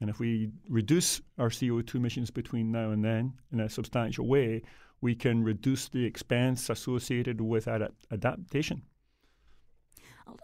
[0.00, 4.62] And if we reduce our CO2 emissions between now and then in a substantial way,
[5.00, 8.82] we can reduce the expense associated with ad- adaptation.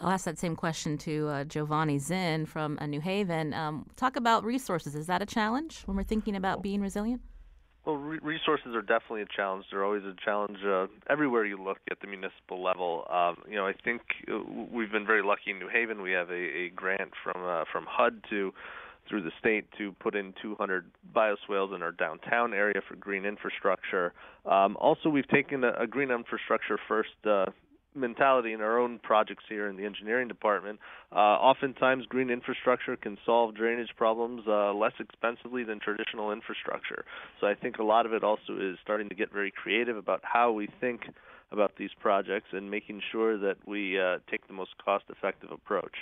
[0.01, 3.55] I'll ask that same question to uh, Giovanni Zinn from uh, New Haven.
[3.55, 4.95] Um, talk about resources.
[4.95, 7.23] Is that a challenge when we're thinking about being resilient?
[7.87, 9.65] Well, re- resources are definitely a challenge.
[9.71, 13.07] They're always a challenge uh, everywhere you look at the municipal level.
[13.11, 14.39] Um, you know, I think uh,
[14.71, 16.03] we've been very lucky in New Haven.
[16.03, 18.53] We have a, a grant from uh, from HUD to
[19.09, 24.13] through the state to put in 200 bioswales in our downtown area for green infrastructure.
[24.45, 27.47] Um, also, we've taken a, a green infrastructure first uh,
[27.95, 30.79] mentality in our own projects here in the engineering department.
[31.13, 37.05] Uh, oftentimes, green infrastructure can solve drainage problems uh, less expensively than traditional infrastructure.
[37.41, 40.21] So I think a lot of it also is starting to get very creative about
[40.23, 41.03] how we think
[41.53, 45.95] about these projects and making sure that we uh, take the most cost-effective approach.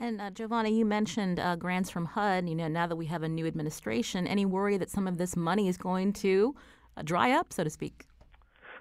[0.00, 2.48] And uh, Giovanni, you mentioned uh, grants from HUD.
[2.48, 5.36] You know, now that we have a new administration, any worry that some of this
[5.36, 6.56] money is going to
[6.96, 8.06] uh, dry up, so to speak?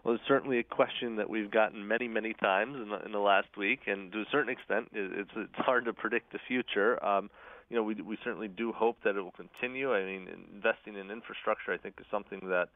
[0.03, 3.19] Well, it's certainly a question that we've gotten many, many times in the, in the
[3.19, 7.03] last week, and to a certain extent, it's it's hard to predict the future.
[7.05, 7.29] Um,
[7.69, 9.93] you know, we we certainly do hope that it will continue.
[9.93, 12.69] I mean, investing in infrastructure, I think, is something that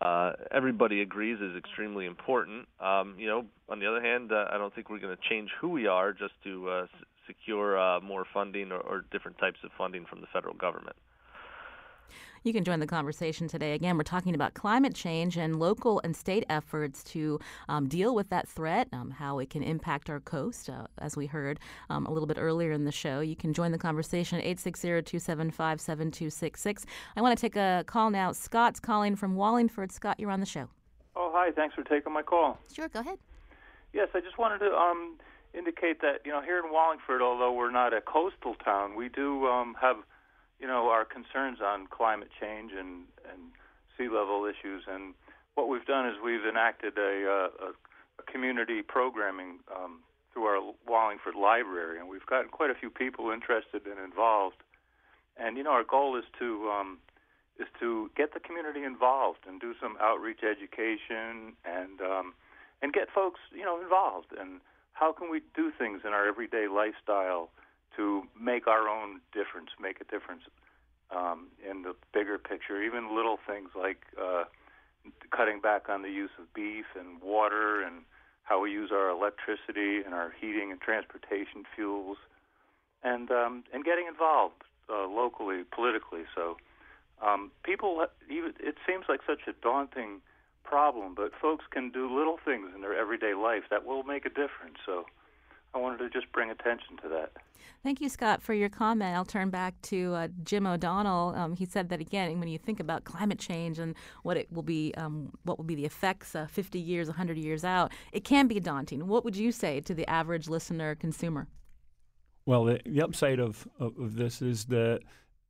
[0.00, 2.66] uh, everybody agrees is extremely important.
[2.80, 5.50] Um, you know, on the other hand, uh, I don't think we're going to change
[5.60, 6.88] who we are just to uh, s-
[7.26, 10.96] secure uh, more funding or, or different types of funding from the federal government.
[12.42, 13.74] You can join the conversation today.
[13.74, 18.30] Again, we're talking about climate change and local and state efforts to um, deal with
[18.30, 22.10] that threat, um, how it can impact our coast, uh, as we heard um, a
[22.10, 23.20] little bit earlier in the show.
[23.20, 26.86] You can join the conversation at 860 275 7266.
[27.14, 28.32] I want to take a call now.
[28.32, 29.92] Scott's calling from Wallingford.
[29.92, 30.70] Scott, you're on the show.
[31.16, 31.50] Oh, hi.
[31.50, 32.58] Thanks for taking my call.
[32.72, 33.18] Sure, go ahead.
[33.92, 35.18] Yes, I just wanted to um,
[35.52, 39.46] indicate that, you know, here in Wallingford, although we're not a coastal town, we do
[39.46, 39.96] um, have
[40.60, 43.40] you know, our concerns on climate change and, and
[43.96, 44.84] sea level issues.
[44.86, 45.14] And
[45.54, 47.70] what we've done is we've enacted a, uh, a,
[48.20, 50.00] a community programming um,
[50.32, 54.56] through our Wallingford Library, and we've gotten quite a few people interested and involved.
[55.36, 56.98] And you know, our goal is to um,
[57.58, 62.34] is to get the community involved and do some outreach education and um,
[62.82, 64.28] and get folks you know involved.
[64.38, 64.60] And
[64.92, 67.50] how can we do things in our everyday lifestyle?
[67.96, 70.42] To make our own difference, make a difference
[71.14, 72.82] um, in the bigger picture.
[72.82, 74.44] Even little things like uh,
[75.30, 78.02] cutting back on the use of beef and water, and
[78.44, 82.18] how we use our electricity and our heating and transportation fuels,
[83.02, 86.24] and um, and getting involved uh, locally, politically.
[86.34, 86.56] So
[87.22, 90.20] um, people, even it seems like such a daunting
[90.64, 94.28] problem, but folks can do little things in their everyday life that will make a
[94.28, 94.78] difference.
[94.86, 95.06] So
[95.74, 97.32] I wanted to just bring attention to that.
[97.82, 99.16] Thank you, Scott, for your comment.
[99.16, 101.34] I'll turn back to uh, Jim O'Donnell.
[101.34, 104.62] Um, he said that again, when you think about climate change and what it will
[104.62, 108.48] be, um, what will be the effects uh, 50 years, 100 years out, it can
[108.48, 109.06] be daunting.
[109.06, 111.46] What would you say to the average listener consumer?
[112.44, 115.00] Well, the, the upside of, of, of, this is that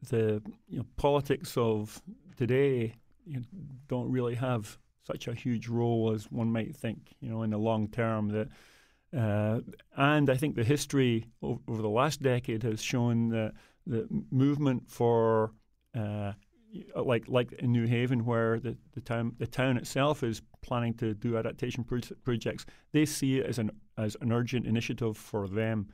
[0.09, 2.00] the you know, politics of
[2.37, 2.94] today
[3.26, 3.42] you
[3.88, 7.14] don't really have such a huge role as one might think.
[7.20, 8.48] You know, in the long term, that
[9.16, 9.61] uh,
[9.96, 13.53] and I think the history over, over, the last decade has shown that
[13.87, 15.53] the movement for
[15.99, 16.33] uh,
[16.94, 21.14] like like in New Haven, where the, the town the town itself is planning to
[21.14, 25.88] do adaptation pro- projects, they see it as an as an urgent initiative for them,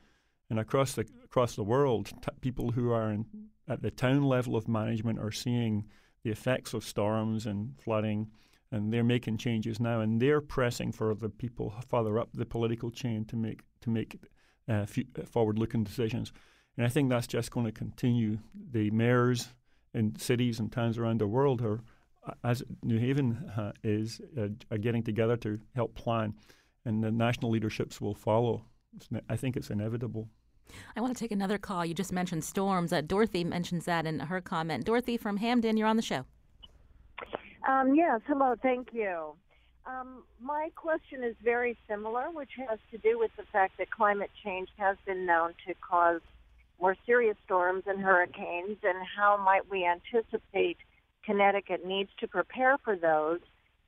[0.49, 3.25] and across the across the world, t- people who are in,
[3.67, 5.85] at the town level of management are seeing
[6.23, 8.29] the effects of storms and flooding
[8.71, 12.91] and they're making changes now, and they're pressing for the people further up the political
[12.91, 14.19] chain to make to make
[14.67, 14.85] uh,
[15.25, 16.33] forward-looking decisions.
[16.75, 18.39] And I think that's just going to continue.
[18.71, 19.49] The mayors
[19.93, 21.81] in cities and towns around the world are,
[22.43, 26.35] as New Haven uh, is, uh, are getting together to help plan,
[26.85, 28.65] and the national leaderships will follow.
[29.09, 30.27] Ne- I think it's inevitable.
[30.95, 31.85] I want to take another call.
[31.85, 32.91] You just mentioned storms.
[32.91, 34.83] Uh, Dorothy mentions that in her comment.
[34.85, 36.25] Dorothy from Hamden, you're on the show.
[37.67, 39.33] Um, yes, hello, thank you.
[39.85, 44.31] Um, my question is very similar, which has to do with the fact that climate
[44.43, 46.21] change has been known to cause
[46.79, 50.77] more serious storms and hurricanes, and how might we anticipate
[51.23, 53.39] Connecticut needs to prepare for those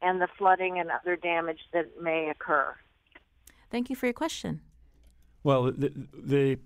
[0.01, 2.75] and the flooding and other damage that may occur?
[3.69, 4.61] Thank you for your question.
[5.43, 6.57] Well, the, the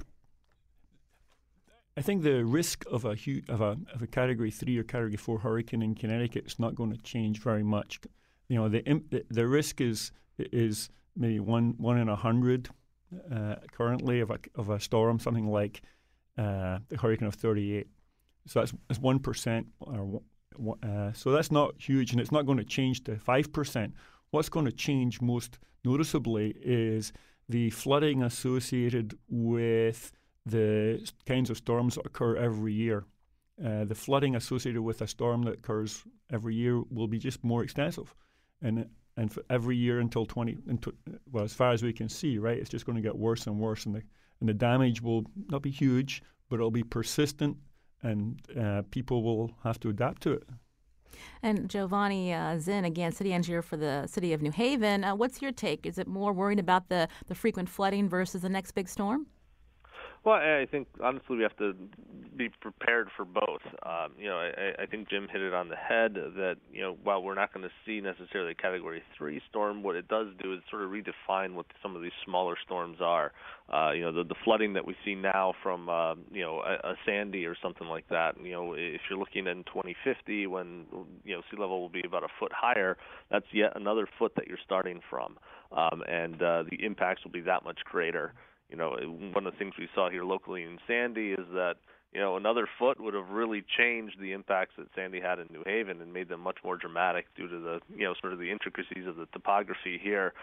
[1.95, 3.15] I think the risk of a
[3.49, 6.91] of a of a Category Three or Category Four hurricane in Connecticut is not going
[6.91, 7.99] to change very much.
[8.49, 8.81] You know, the
[9.29, 12.69] the, risk is is maybe one one in a hundred
[13.31, 15.81] uh, currently of a of a storm, something like
[16.37, 17.87] uh, the hurricane of thirty eight.
[18.47, 19.67] So that's that's one percent.
[19.85, 23.93] Uh, so that's not huge, and it's not going to change to five percent.
[24.31, 27.13] What's going to change most noticeably is
[27.49, 30.11] the flooding associated with
[30.45, 33.05] the kinds of storms that occur every year.
[33.63, 37.63] Uh, the flooding associated with a storm that occurs every year will be just more
[37.63, 38.13] extensive,
[38.61, 40.93] and and for every year until twenty, until,
[41.31, 43.59] well, as far as we can see, right, it's just going to get worse and
[43.59, 44.01] worse, and the
[44.39, 47.55] and the damage will not be huge, but it'll be persistent,
[48.01, 50.43] and uh, people will have to adapt to it.
[51.43, 55.03] And Giovanni uh, Zinn, again, city engineer for the city of New Haven.
[55.03, 55.85] Uh, what's your take?
[55.85, 59.27] Is it more worried about the, the frequent flooding versus the next big storm?
[60.23, 61.75] Well, I think honestly we have to
[62.37, 63.61] be prepared for both.
[63.85, 66.97] Um, you know, I, I think Jim hit it on the head that you know
[67.03, 70.53] while we're not going to see necessarily a Category Three storm, what it does do
[70.53, 73.33] is sort of redefine what some of these smaller storms are.
[73.71, 76.91] Uh, you know, the, the flooding that we see now from uh, you know a,
[76.91, 78.35] a Sandy or something like that.
[78.41, 80.85] You know, if you're looking in 2050 when
[81.25, 82.97] you know sea level will be about a foot higher,
[83.29, 85.37] that's yet another foot that you're starting from,
[85.73, 88.33] um, and uh, the impacts will be that much greater
[88.73, 88.97] you know,
[89.33, 91.75] one of the things we saw here locally in Sandy is that
[92.13, 95.63] you know another foot would have really changed the impacts that Sandy had in New
[95.65, 98.51] Haven and made them much more dramatic due to the you know sort of the
[98.51, 100.33] intricacies of the topography here.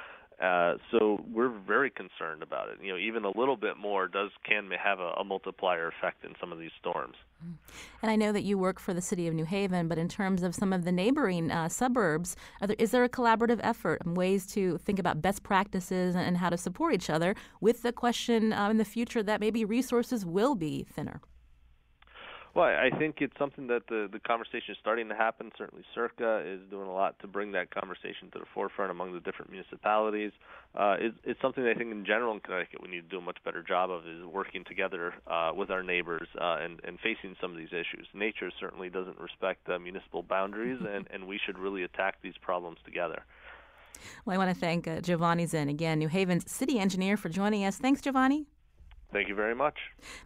[0.41, 2.79] Uh, so we're very concerned about it.
[2.83, 6.35] You know, even a little bit more does can have a, a multiplier effect in
[6.41, 7.14] some of these storms.
[8.01, 10.43] And I know that you work for the city of New Haven, but in terms
[10.43, 14.47] of some of the neighboring uh, suburbs, there, is there a collaborative effort and ways
[14.53, 18.71] to think about best practices and, how to support each other with the question uh,
[18.71, 21.21] in the future that maybe resources will be thinner?
[22.53, 25.53] Well, I think it's something that the the conversation is starting to happen.
[25.57, 29.21] Certainly, Circa is doing a lot to bring that conversation to the forefront among the
[29.21, 30.33] different municipalities.
[30.75, 33.21] Uh, it's, it's something I think in general in Connecticut we need to do a
[33.21, 37.37] much better job of is working together uh, with our neighbors uh, and and facing
[37.41, 38.09] some of these issues.
[38.15, 42.79] Nature certainly doesn't respect uh, municipal boundaries, and and we should really attack these problems
[42.85, 43.23] together.
[44.25, 47.65] Well, I want to thank uh, Giovanni Zinn again, New Haven's city engineer, for joining
[47.65, 47.77] us.
[47.77, 48.47] Thanks, Giovanni.
[49.13, 49.75] Thank you very much.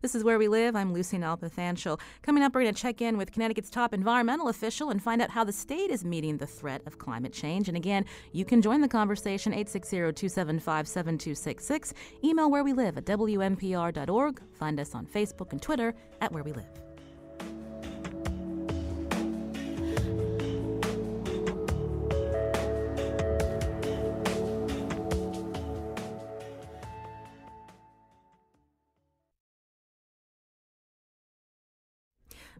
[0.02, 0.76] This is Where We Live.
[0.76, 1.98] I'm Lucy Nalpathanchil.
[2.20, 5.30] Coming up, we're going to check in with Connecticut's top environmental official and find out
[5.30, 7.68] how the state is meeting the threat of climate change.
[7.68, 11.94] And again, you can join the conversation 860-275-7266.
[12.22, 14.42] Email where we live at WNPR.org.
[14.52, 16.83] Find us on Facebook and Twitter at Where We Live.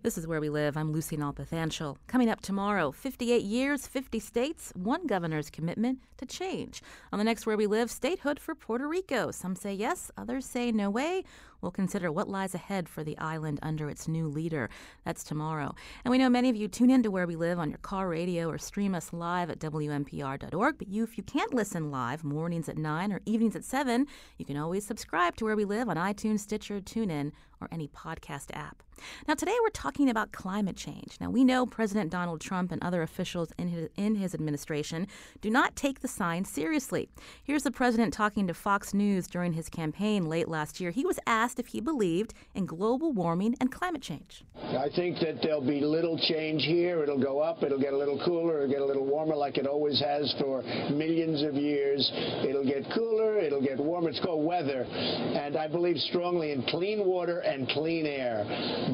[0.04, 0.76] This is Where We Live.
[0.76, 1.96] I'm Lucy Nalpathanchil.
[2.08, 6.82] Coming up tomorrow, 58 years, 50 states, one governor's commitment to change.
[7.10, 9.30] On the next Where We Live, statehood for Puerto Rico.
[9.30, 11.24] Some say yes, others say no way.
[11.62, 14.68] We'll consider what lies ahead for the island under its new leader.
[15.06, 15.74] That's tomorrow.
[16.04, 18.06] And we know many of you tune in to Where We Live on your car
[18.06, 20.76] radio or stream us live at WNPR.org.
[20.76, 24.44] But you, if you can't listen live mornings at 9 or evenings at 7, you
[24.44, 28.82] can always subscribe to Where We Live on iTunes, Stitcher, TuneIn, or any podcast app.
[29.26, 31.16] Now, today we're talking about climate change.
[31.20, 35.06] Now, we know President Donald Trump and other officials in his, in his administration
[35.40, 37.08] do not take the signs seriously.
[37.42, 40.90] Here's the president talking to Fox News during his campaign late last year.
[40.90, 44.44] He was asked if he believed in global warming and climate change.
[44.56, 47.02] I think that there'll be little change here.
[47.02, 49.66] It'll go up, it'll get a little cooler, it'll get a little warmer like it
[49.66, 52.10] always has for millions of years.
[52.46, 54.10] It'll get cooler, it'll get warmer.
[54.10, 54.84] It's called weather.
[54.84, 58.44] And I believe strongly in clean water and clean air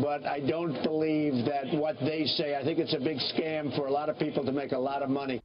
[0.03, 3.87] but I don't believe that what they say, I think it's a big scam for
[3.87, 5.43] a lot of people to make a lot of money.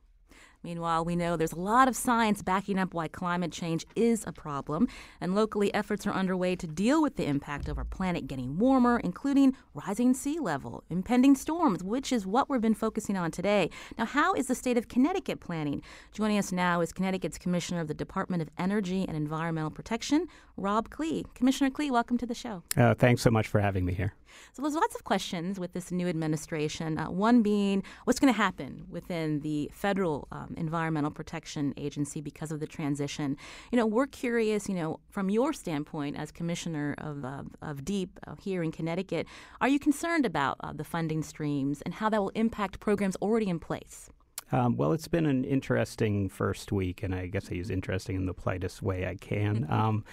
[0.65, 4.31] Meanwhile, we know there's a lot of science backing up why climate change is a
[4.31, 4.87] problem,
[5.21, 8.99] and locally efforts are underway to deal with the impact of our planet getting warmer,
[9.03, 13.69] including rising sea level, impending storms, which is what we've been focusing on today.
[13.95, 15.83] Now, how is the state of Connecticut planning?
[16.11, 20.25] Joining us now is Connecticut's Commissioner of the Department of Energy and Environmental Protection,
[20.57, 21.25] Rob Klee.
[21.35, 22.63] Commissioner Klee, welcome to the show.
[22.75, 24.15] Uh, thanks so much for having me here.
[24.53, 26.97] So there's lots of questions with this new administration.
[26.97, 32.51] Uh, one being, what's going to happen within the federal um, Environmental Protection Agency because
[32.51, 33.37] of the transition?
[33.71, 34.69] You know, we're curious.
[34.69, 39.27] You know, from your standpoint as commissioner of uh, of DEEP uh, here in Connecticut,
[39.61, 43.49] are you concerned about uh, the funding streams and how that will impact programs already
[43.49, 44.09] in place?
[44.51, 48.25] Um, well, it's been an interesting first week, and I guess I use interesting in
[48.25, 49.67] the politest way I can.
[49.75, 50.05] Um,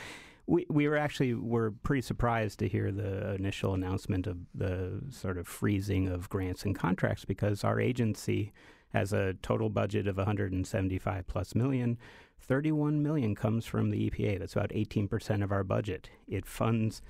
[0.46, 5.38] we, we were actually were pretty surprised to hear the initial announcement of the sort
[5.38, 8.52] of freezing of grants and contracts because our agency
[8.92, 11.96] has a total budget of 175 plus million.
[12.40, 14.38] 31 million comes from the EPA.
[14.40, 16.10] That's about 18% of our budget.
[16.28, 17.02] It funds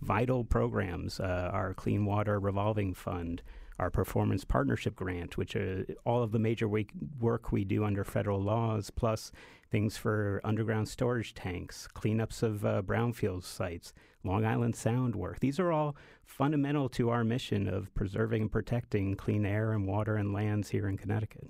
[0.00, 3.42] vital programs, uh, our Clean Water Revolving Fund,
[3.78, 6.68] our Performance Partnership Grant, which uh, all of the major
[7.20, 9.30] work we do under federal laws, plus
[9.70, 13.92] things for underground storage tanks, cleanups of uh, brownfield sites,
[14.24, 15.40] Long Island Sound work.
[15.40, 20.16] These are all fundamental to our mission of preserving and protecting clean air and water
[20.16, 21.48] and lands here in Connecticut.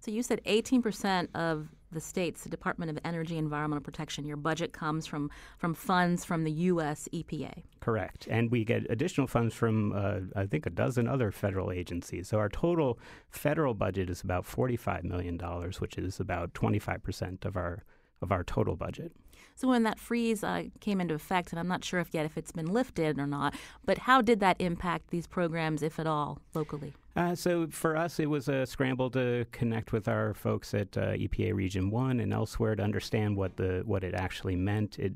[0.00, 4.72] So you said 18% of the state's Department of Energy and Environmental Protection, your budget
[4.72, 7.08] comes from, from funds from the U.S.
[7.12, 7.64] EPA.
[7.80, 8.28] Correct.
[8.30, 12.28] And we get additional funds from, uh, I think, a dozen other federal agencies.
[12.28, 12.98] So our total
[13.30, 15.38] federal budget is about $45 million,
[15.78, 17.84] which is about 25% of our,
[18.22, 19.12] of our total budget.
[19.56, 22.38] So when that freeze uh, came into effect, and I'm not sure if yet if
[22.38, 26.38] it's been lifted or not, but how did that impact these programs, if at all,
[26.54, 26.94] locally?
[27.16, 31.12] Uh, so for us, it was a scramble to connect with our folks at uh,
[31.12, 34.98] EPA Region One and elsewhere to understand what the what it actually meant.
[34.98, 35.12] It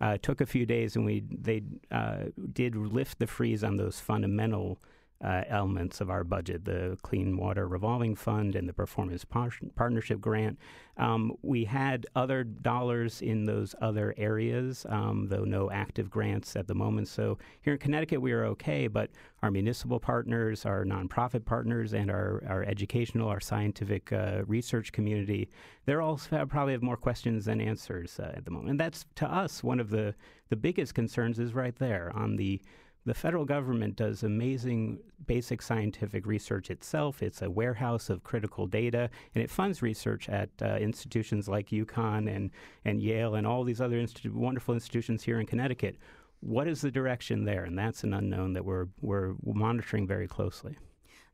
[0.00, 3.98] uh, took a few days, and we they uh, did lift the freeze on those
[3.98, 4.78] fundamental
[5.24, 10.20] uh, elements of our budget the Clean Water Revolving Fund and the Performance Par- Partnership
[10.20, 10.58] Grant.
[10.96, 16.66] Um, we had other dollars in those other areas, um, though no active grants at
[16.66, 17.08] the moment.
[17.08, 19.10] So here in Connecticut, we are okay, but
[19.42, 25.48] our municipal partners, our nonprofit partners, and our, our educational, our scientific uh, research community,
[25.84, 28.70] they're all probably have more questions than answers uh, at the moment.
[28.70, 30.14] And that's to us one of the,
[30.48, 32.60] the biggest concerns is right there on the
[33.08, 37.22] the federal government does amazing basic scientific research itself.
[37.22, 42.34] It's a warehouse of critical data, and it funds research at uh, institutions like UConn
[42.34, 42.50] and,
[42.84, 45.96] and Yale and all these other wonderful institutions here in Connecticut.
[46.40, 47.64] What is the direction there?
[47.64, 50.76] And that's an unknown that we're, we're monitoring very closely.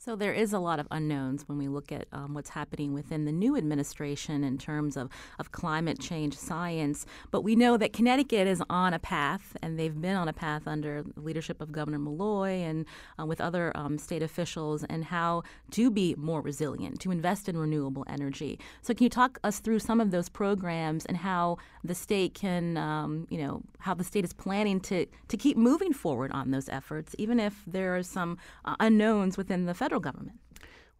[0.04, 3.24] So there is a lot of unknowns when we look at um, what's happening within
[3.24, 7.06] the new administration in terms of, of climate change science.
[7.30, 10.68] But we know that Connecticut is on a path, and they've been on a path
[10.68, 12.84] under the leadership of Governor Malloy and
[13.18, 17.56] uh, with other um, state officials, and how to be more resilient, to invest in
[17.56, 18.60] renewable energy.
[18.82, 22.76] So can you talk us through some of those programs and how the state can,
[22.76, 26.68] um, you know, how the state is planning to to keep moving forward on those
[26.68, 28.36] efforts, even if there are some
[28.66, 30.38] uh, unknowns within the federal federal government?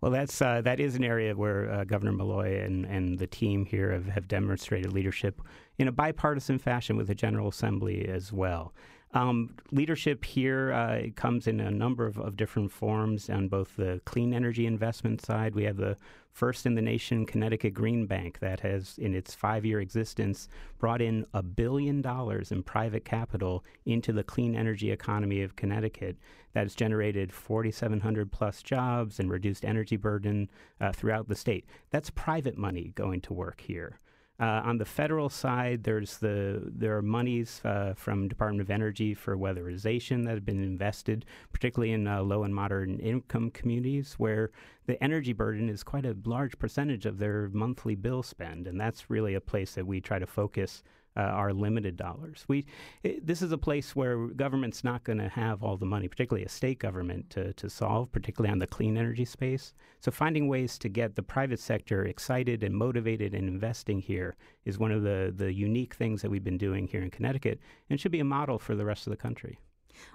[0.01, 3.65] Well, that's uh, that is an area where uh, Governor Malloy and, and the team
[3.65, 5.41] here have, have demonstrated leadership
[5.79, 8.75] in a bipartisan fashion with the General Assembly as well.
[9.15, 14.01] Um, leadership here uh, comes in a number of, of, different forms on both the
[14.05, 15.55] clean energy investment side.
[15.55, 15.97] We have the
[16.33, 20.49] first in the nation Connecticut Green Bank that has, in its five year existence,
[20.79, 26.17] brought in a billion dollars in private capital into the clean energy economy of Connecticut.
[26.53, 30.51] That has generated 4,700 plus jobs and reduced energy burden
[30.81, 31.67] uh, throughout the state.
[31.91, 34.01] That's private money going to work here.
[34.41, 39.15] Uh, on the federal side, there's the there are monies uh, from Department of Energy
[39.15, 44.51] for weatherization that have been invested, particularly in uh, low and moderate income communities, where
[44.87, 49.09] the energy burden is quite a large percentage of their monthly bill spend, and that's
[49.09, 50.83] really a place that we try to focus
[51.17, 52.45] uh, our limited dollars.
[52.49, 52.67] We
[53.03, 56.45] it, this is a place where government's not going to have all the money, particularly
[56.45, 59.75] a state government, to, to solve, particularly on the clean energy space.
[60.01, 64.79] So finding ways to get the private sector excited and motivated and investing here is
[64.79, 68.13] one of the the unique things that we've been doing here in Connecticut, and should
[68.13, 69.59] be a model for the rest of the country.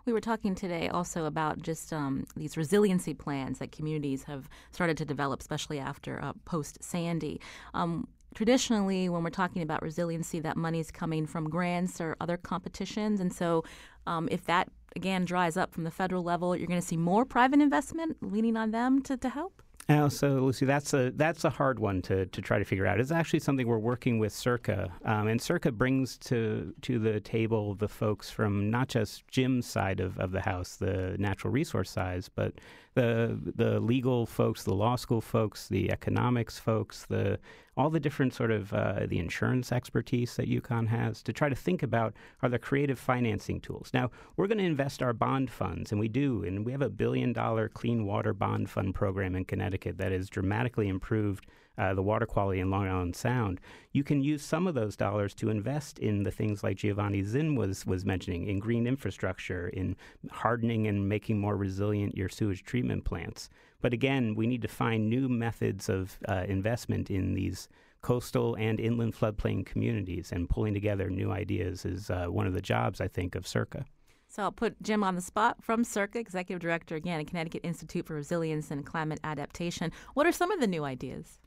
[0.06, 4.97] We were talking today also about just um, these resiliency plans that communities have started
[4.97, 7.39] to develop, especially after uh, post Sandy.
[7.74, 12.38] Um, traditionally, when we're talking about resiliency, that money is coming from grants or other
[12.38, 13.19] competitions.
[13.19, 13.63] And so,
[14.07, 17.25] um, if that again dries up from the federal level, you're going to see more
[17.25, 19.61] private investment leaning on them to, to help.
[19.89, 22.99] Uh, so, Lucy, that's a that's a hard one to, to try to figure out.
[22.99, 27.73] It's actually something we're working with Circa, um, and Circa brings to to the table
[27.73, 32.25] the folks from not just Jim's side of, of the house, the natural resource side,
[32.36, 32.53] but
[33.00, 37.39] the the legal folks, the law school folks, the economics folks, the
[37.78, 41.56] all the different sort of uh, the insurance expertise that UConn has to try to
[41.56, 43.91] think about are the creative financing tools.
[43.93, 46.89] Now we're going to invest our bond funds, and we do, and we have a
[46.89, 51.45] billion dollar clean water bond fund program in Connecticut that has dramatically improved
[51.80, 53.59] uh, the water quality in Long Island Sound,
[53.93, 57.55] you can use some of those dollars to invest in the things like Giovanni Zinn
[57.55, 59.95] was was mentioning in green infrastructure, in
[60.30, 63.49] hardening and making more resilient your sewage treatment plants.
[63.82, 67.69] But again, we need to find new methods of uh, investment in these
[68.01, 72.61] coastal and inland floodplain communities, and pulling together new ideas is uh, one of the
[72.61, 73.86] jobs I think of Circa.
[74.27, 78.05] So I'll put Jim on the spot from Circa, Executive Director again at Connecticut Institute
[78.05, 79.91] for Resilience and Climate Adaptation.
[80.13, 81.39] What are some of the new ideas?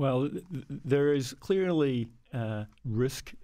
[0.00, 0.44] Well, th-
[0.94, 3.34] there is clearly uh, risk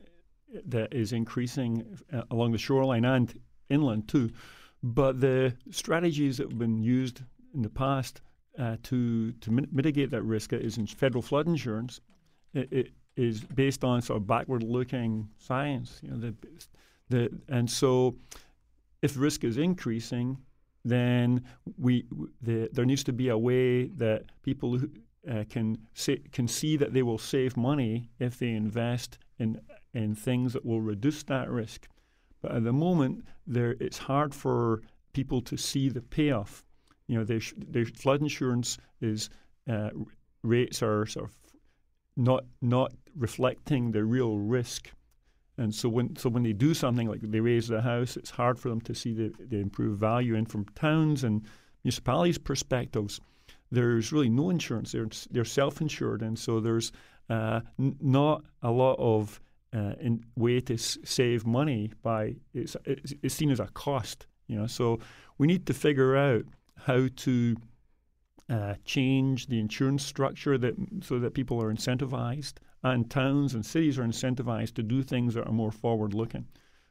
[0.65, 1.71] that is increasing
[2.11, 3.39] uh, along the shoreline and
[3.69, 4.31] inland too.
[4.83, 7.21] But the strategies that have been used
[7.53, 8.23] in the past
[8.59, 12.01] uh, to to mi- mitigate that risk is in federal flood insurance.
[12.55, 16.01] It, it is based on sort of backward-looking science.
[16.03, 16.35] You know, the,
[17.11, 18.17] the and so
[19.03, 20.39] if risk is increasing,
[20.87, 21.45] then
[21.77, 22.07] we
[22.41, 24.89] the, there needs to be a way that people who,
[25.31, 29.61] uh, can say, can see that they will save money if they invest in
[29.95, 31.89] in things that will reduce that risk.
[32.43, 36.65] But at the moment, there it's hard for people to see the payoff.
[37.09, 39.31] You know, their, their flood insurance is
[39.69, 39.91] uh,
[40.43, 41.35] rates are sort of
[42.17, 44.91] not not reflecting the real risk.
[45.59, 48.59] And so when so when they do something like they raise the house, it's hard
[48.59, 50.37] for them to see the, the improved value.
[50.37, 51.43] And from towns and
[51.83, 53.21] municipalities' perspectives,
[53.71, 54.93] there's really no insurance.
[54.93, 56.93] They're they're self-insured, and so there's
[57.29, 59.41] uh, n- not a lot of
[59.73, 59.95] uh,
[60.37, 64.27] way to s- save money by it's, it's, it's seen as a cost.
[64.47, 65.01] You know, so
[65.39, 66.45] we need to figure out
[66.77, 67.57] how to
[68.49, 73.99] uh, change the insurance structure that so that people are incentivized, and towns and cities
[73.99, 76.47] are incentivized to do things that are more forward looking.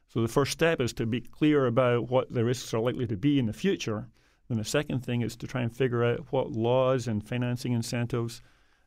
[0.08, 3.16] So the first step is to be clear about what the risks are likely to
[3.16, 4.08] be in the future.
[4.48, 8.42] Then the second thing is to try and figure out what laws and financing incentives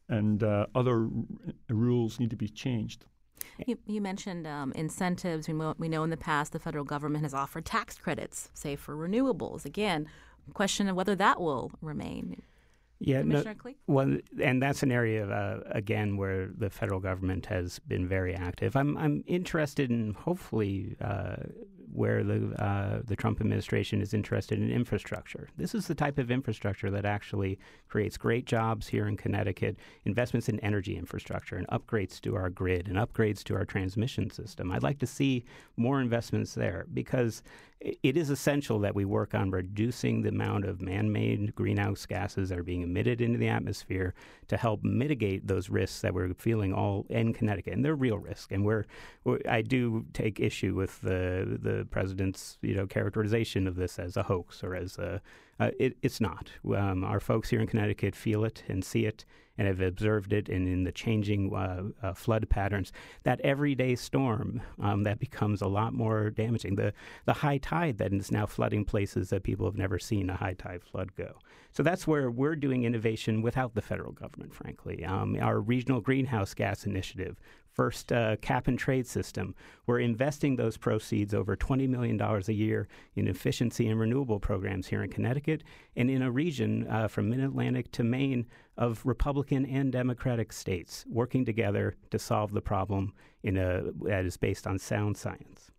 [0.07, 1.10] and uh, other r-
[1.70, 3.05] rules need to be changed.
[3.66, 5.47] You, you mentioned um, incentives.
[5.47, 8.76] We know, we know in the past the federal government has offered tax credits, say
[8.76, 9.66] for renewables.
[9.66, 10.07] Again,
[10.53, 12.41] question of whether that will remain.
[13.01, 13.41] Yeah, no,
[13.88, 18.76] well, and that's an area uh, again where the federal government has been very active.
[18.76, 21.38] I'm I'm interested in hopefully uh,
[21.93, 25.49] where the uh, the Trump administration is interested in infrastructure.
[25.57, 29.77] This is the type of infrastructure that actually creates great jobs here in Connecticut.
[30.05, 34.71] Investments in energy infrastructure and upgrades to our grid and upgrades to our transmission system.
[34.71, 35.45] I'd like to see
[35.77, 37.41] more investments there because
[37.81, 42.59] it is essential that we work on reducing the amount of man-made greenhouse gases that
[42.59, 44.13] are being emitted into the atmosphere
[44.49, 48.47] to help mitigate those risks that we're feeling all in Connecticut, and they're real risks.
[48.51, 48.85] And we're,
[49.23, 54.17] we're I do take issue with the the president's you know characterization of this as
[54.17, 55.21] a hoax or as a
[55.59, 56.49] uh, it, it's not.
[56.75, 59.25] Um, our folks here in Connecticut feel it and see it
[59.57, 62.93] and have observed it and in the changing uh, uh, flood patterns.
[63.23, 66.75] That everyday storm um, that becomes a lot more damaging.
[66.75, 66.93] The
[67.25, 70.53] the high tide that is now flooding places that people have never seen a high
[70.53, 71.39] tide flood go.
[71.71, 75.03] So that's where we're doing innovation without the federal government, frankly.
[75.03, 77.38] Um, our regional greenhouse gas initiative,
[77.74, 79.55] first uh, cap and trade system.
[79.86, 85.03] We're investing those proceeds over $20 million a year in efficiency and renewable programs here
[85.03, 85.63] in Connecticut
[85.95, 88.45] and in a region uh, from mid Atlantic to Maine
[88.78, 93.13] of Republican and Democratic states working together to solve the problem
[93.43, 95.72] in a, that is based on sound science.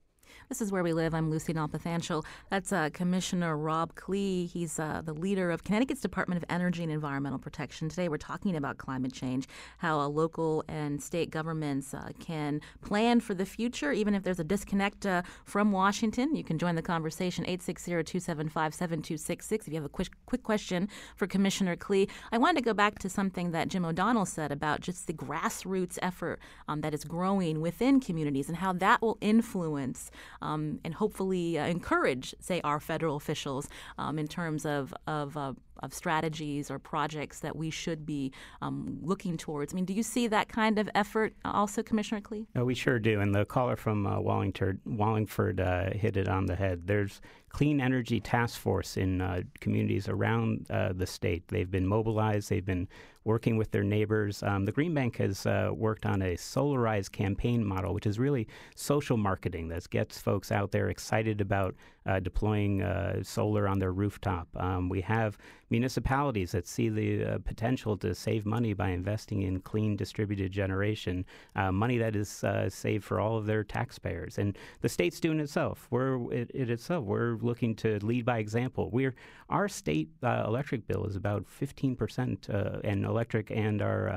[0.50, 1.14] This is where we live.
[1.14, 2.24] I'm Lucy Nalpathanchil.
[2.50, 4.50] That's uh, Commissioner Rob Klee.
[4.50, 7.88] He's uh, the leader of Connecticut's Department of Energy and Environmental Protection.
[7.88, 9.46] Today, we're talking about climate change,
[9.78, 14.44] how local and state governments uh, can plan for the future, even if there's a
[14.44, 16.34] disconnect uh, from Washington.
[16.34, 21.76] You can join the conversation 860-275-7266 if you have a quick, quick question for Commissioner
[21.76, 22.08] Klee.
[22.32, 25.96] I wanted to go back to something that Jim O'Donnell said about just the grassroots
[26.02, 30.10] effort um, that is growing within communities and how that will influence
[30.42, 33.68] um, and hopefully uh, encourage, say, our federal officials
[33.98, 38.98] um, in terms of of, uh, of strategies or projects that we should be um,
[39.02, 39.72] looking towards.
[39.72, 42.46] I mean, do you see that kind of effort also, Commissioner Klee?
[42.54, 43.20] No, we sure do.
[43.20, 46.86] And the caller from uh, Wallingford, Wallingford uh, hit it on the head.
[46.86, 47.20] There's
[47.50, 51.42] clean energy task force in uh, communities around uh, the state.
[51.48, 52.48] They've been mobilized.
[52.48, 52.88] They've been
[53.24, 54.42] working with their neighbors.
[54.42, 58.46] Um, the Green Bank has uh, worked on a solarized campaign model, which is really
[58.76, 61.74] social marketing that gets folks out there excited about
[62.22, 64.48] deploying uh, solar on their rooftop.
[64.56, 65.38] Um, we have
[65.70, 71.24] municipalities that see the uh, potential to save money by investing in clean distributed generation,
[71.54, 74.38] uh, money that is uh, saved for all of their taxpayers.
[74.38, 75.86] And the state's doing itself.
[75.90, 77.04] We're it, it itself.
[77.04, 78.90] We're looking to lead by example.
[78.90, 79.14] We're
[79.48, 84.08] our state uh, electric bill is about 15 percent, and electric and our,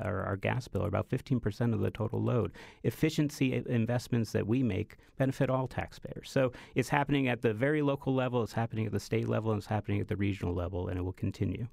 [0.00, 2.52] our, our gas bill are about 15 percent of the total load.
[2.84, 6.30] Efficiency investments that we make benefit all taxpayers.
[6.30, 9.58] So it's happening at the very local level, it's happening at the state level, and
[9.58, 11.68] it's happening at the regional level, and it will continue.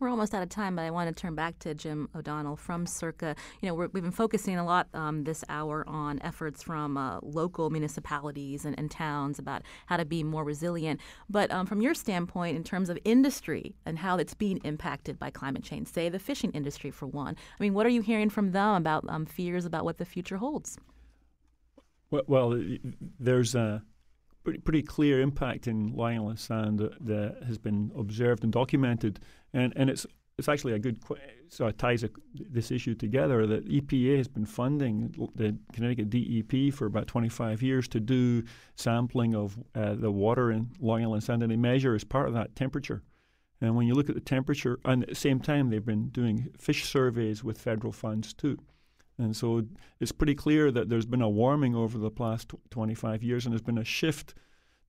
[0.00, 2.86] We're almost out of time, but I want to turn back to Jim O'Donnell from
[2.86, 3.36] Circa.
[3.60, 7.20] You know, we have been focusing a lot um, this hour on efforts from uh,
[7.22, 11.00] local municipalities and, and, towns about how to be more resilient.
[11.28, 15.30] But um, from your standpoint, in terms of industry and how it's being impacted by
[15.30, 18.52] climate change, say the fishing industry for one, I mean, what are you hearing from
[18.52, 20.78] them about um, fears about what the future holds?
[22.10, 22.62] Well, well
[23.18, 23.82] there's a
[24.44, 29.20] pretty, pretty clear impact in Island Sound that, that, has been observed and documented,
[29.52, 30.06] and and it's
[30.38, 31.00] it's actually a good
[31.48, 36.74] so it ties a, this issue together that EPA has been funding the Connecticut DEP
[36.74, 38.42] for about 25 years to do
[38.74, 42.34] sampling of uh, the water in Long Island Sound, and they measure as part of
[42.34, 43.02] that temperature.
[43.60, 46.48] And when you look at the temperature, and at the same time, they've been doing
[46.58, 48.58] fish surveys with federal funds too.
[49.18, 49.62] And so
[50.00, 53.62] it's pretty clear that there's been a warming over the past 25 years, and there's
[53.62, 54.34] been a shift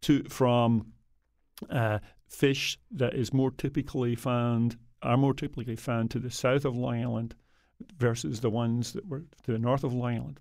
[0.01, 0.93] to from
[1.69, 6.75] uh, fish that is more typically found are more typically found to the south of
[6.75, 7.35] Long Island
[7.97, 10.39] versus the ones that were to the north of Long Island.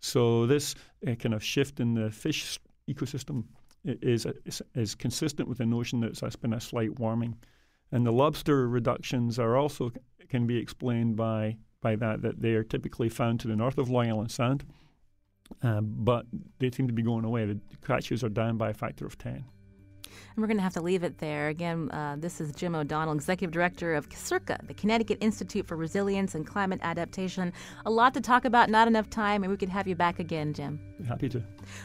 [0.00, 0.74] So this
[1.06, 2.58] uh, kind of shift in the fish
[2.88, 3.44] ecosystem
[3.84, 7.36] is, is, is consistent with the notion that there's been a slight warming,
[7.92, 9.92] and the lobster reductions are also
[10.28, 13.90] can be explained by by that that they are typically found to the north of
[13.90, 14.64] Long Island Sound,
[15.62, 16.26] uh, but
[16.58, 17.46] they seem to be going away.
[17.46, 19.44] The catches are down by a factor of 10.
[20.42, 21.48] We're going to have to leave it there.
[21.48, 26.34] Again, uh, this is Jim O'Donnell, Executive Director of CIRCA, the Connecticut Institute for Resilience
[26.34, 27.52] and Climate Adaptation.
[27.86, 30.52] A lot to talk about, not enough time, and we could have you back again,
[30.52, 30.80] Jim.
[31.06, 31.42] Happy to.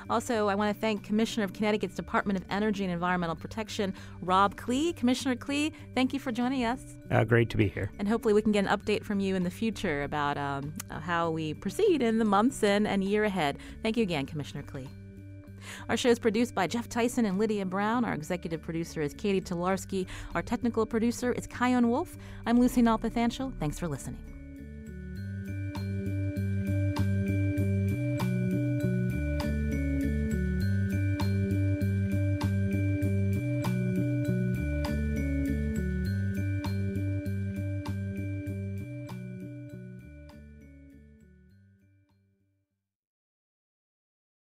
[0.10, 4.56] Also, I want to thank Commissioner of Connecticut's Department of Energy and Environmental Protection, Rob
[4.56, 4.96] Klee.
[4.96, 6.82] Commissioner Klee, thank you for joining us.
[7.12, 7.92] Uh, great to be here.
[8.00, 11.32] And hopefully, we can get an update from you in the future about um, how
[11.32, 13.58] we proceed in the months and, and year ahead.
[13.82, 14.88] Thank you again, Commissioner Klee.
[15.90, 18.06] Our show is produced by Jeff Tyson and Lydia Brown.
[18.06, 20.06] Our executive producer is Catie Talarski.
[20.36, 22.18] Our technical producer is Chion Wolf.
[22.46, 23.54] I'm Lucy Nalpathanchil.
[23.60, 24.33] Thanks for listening.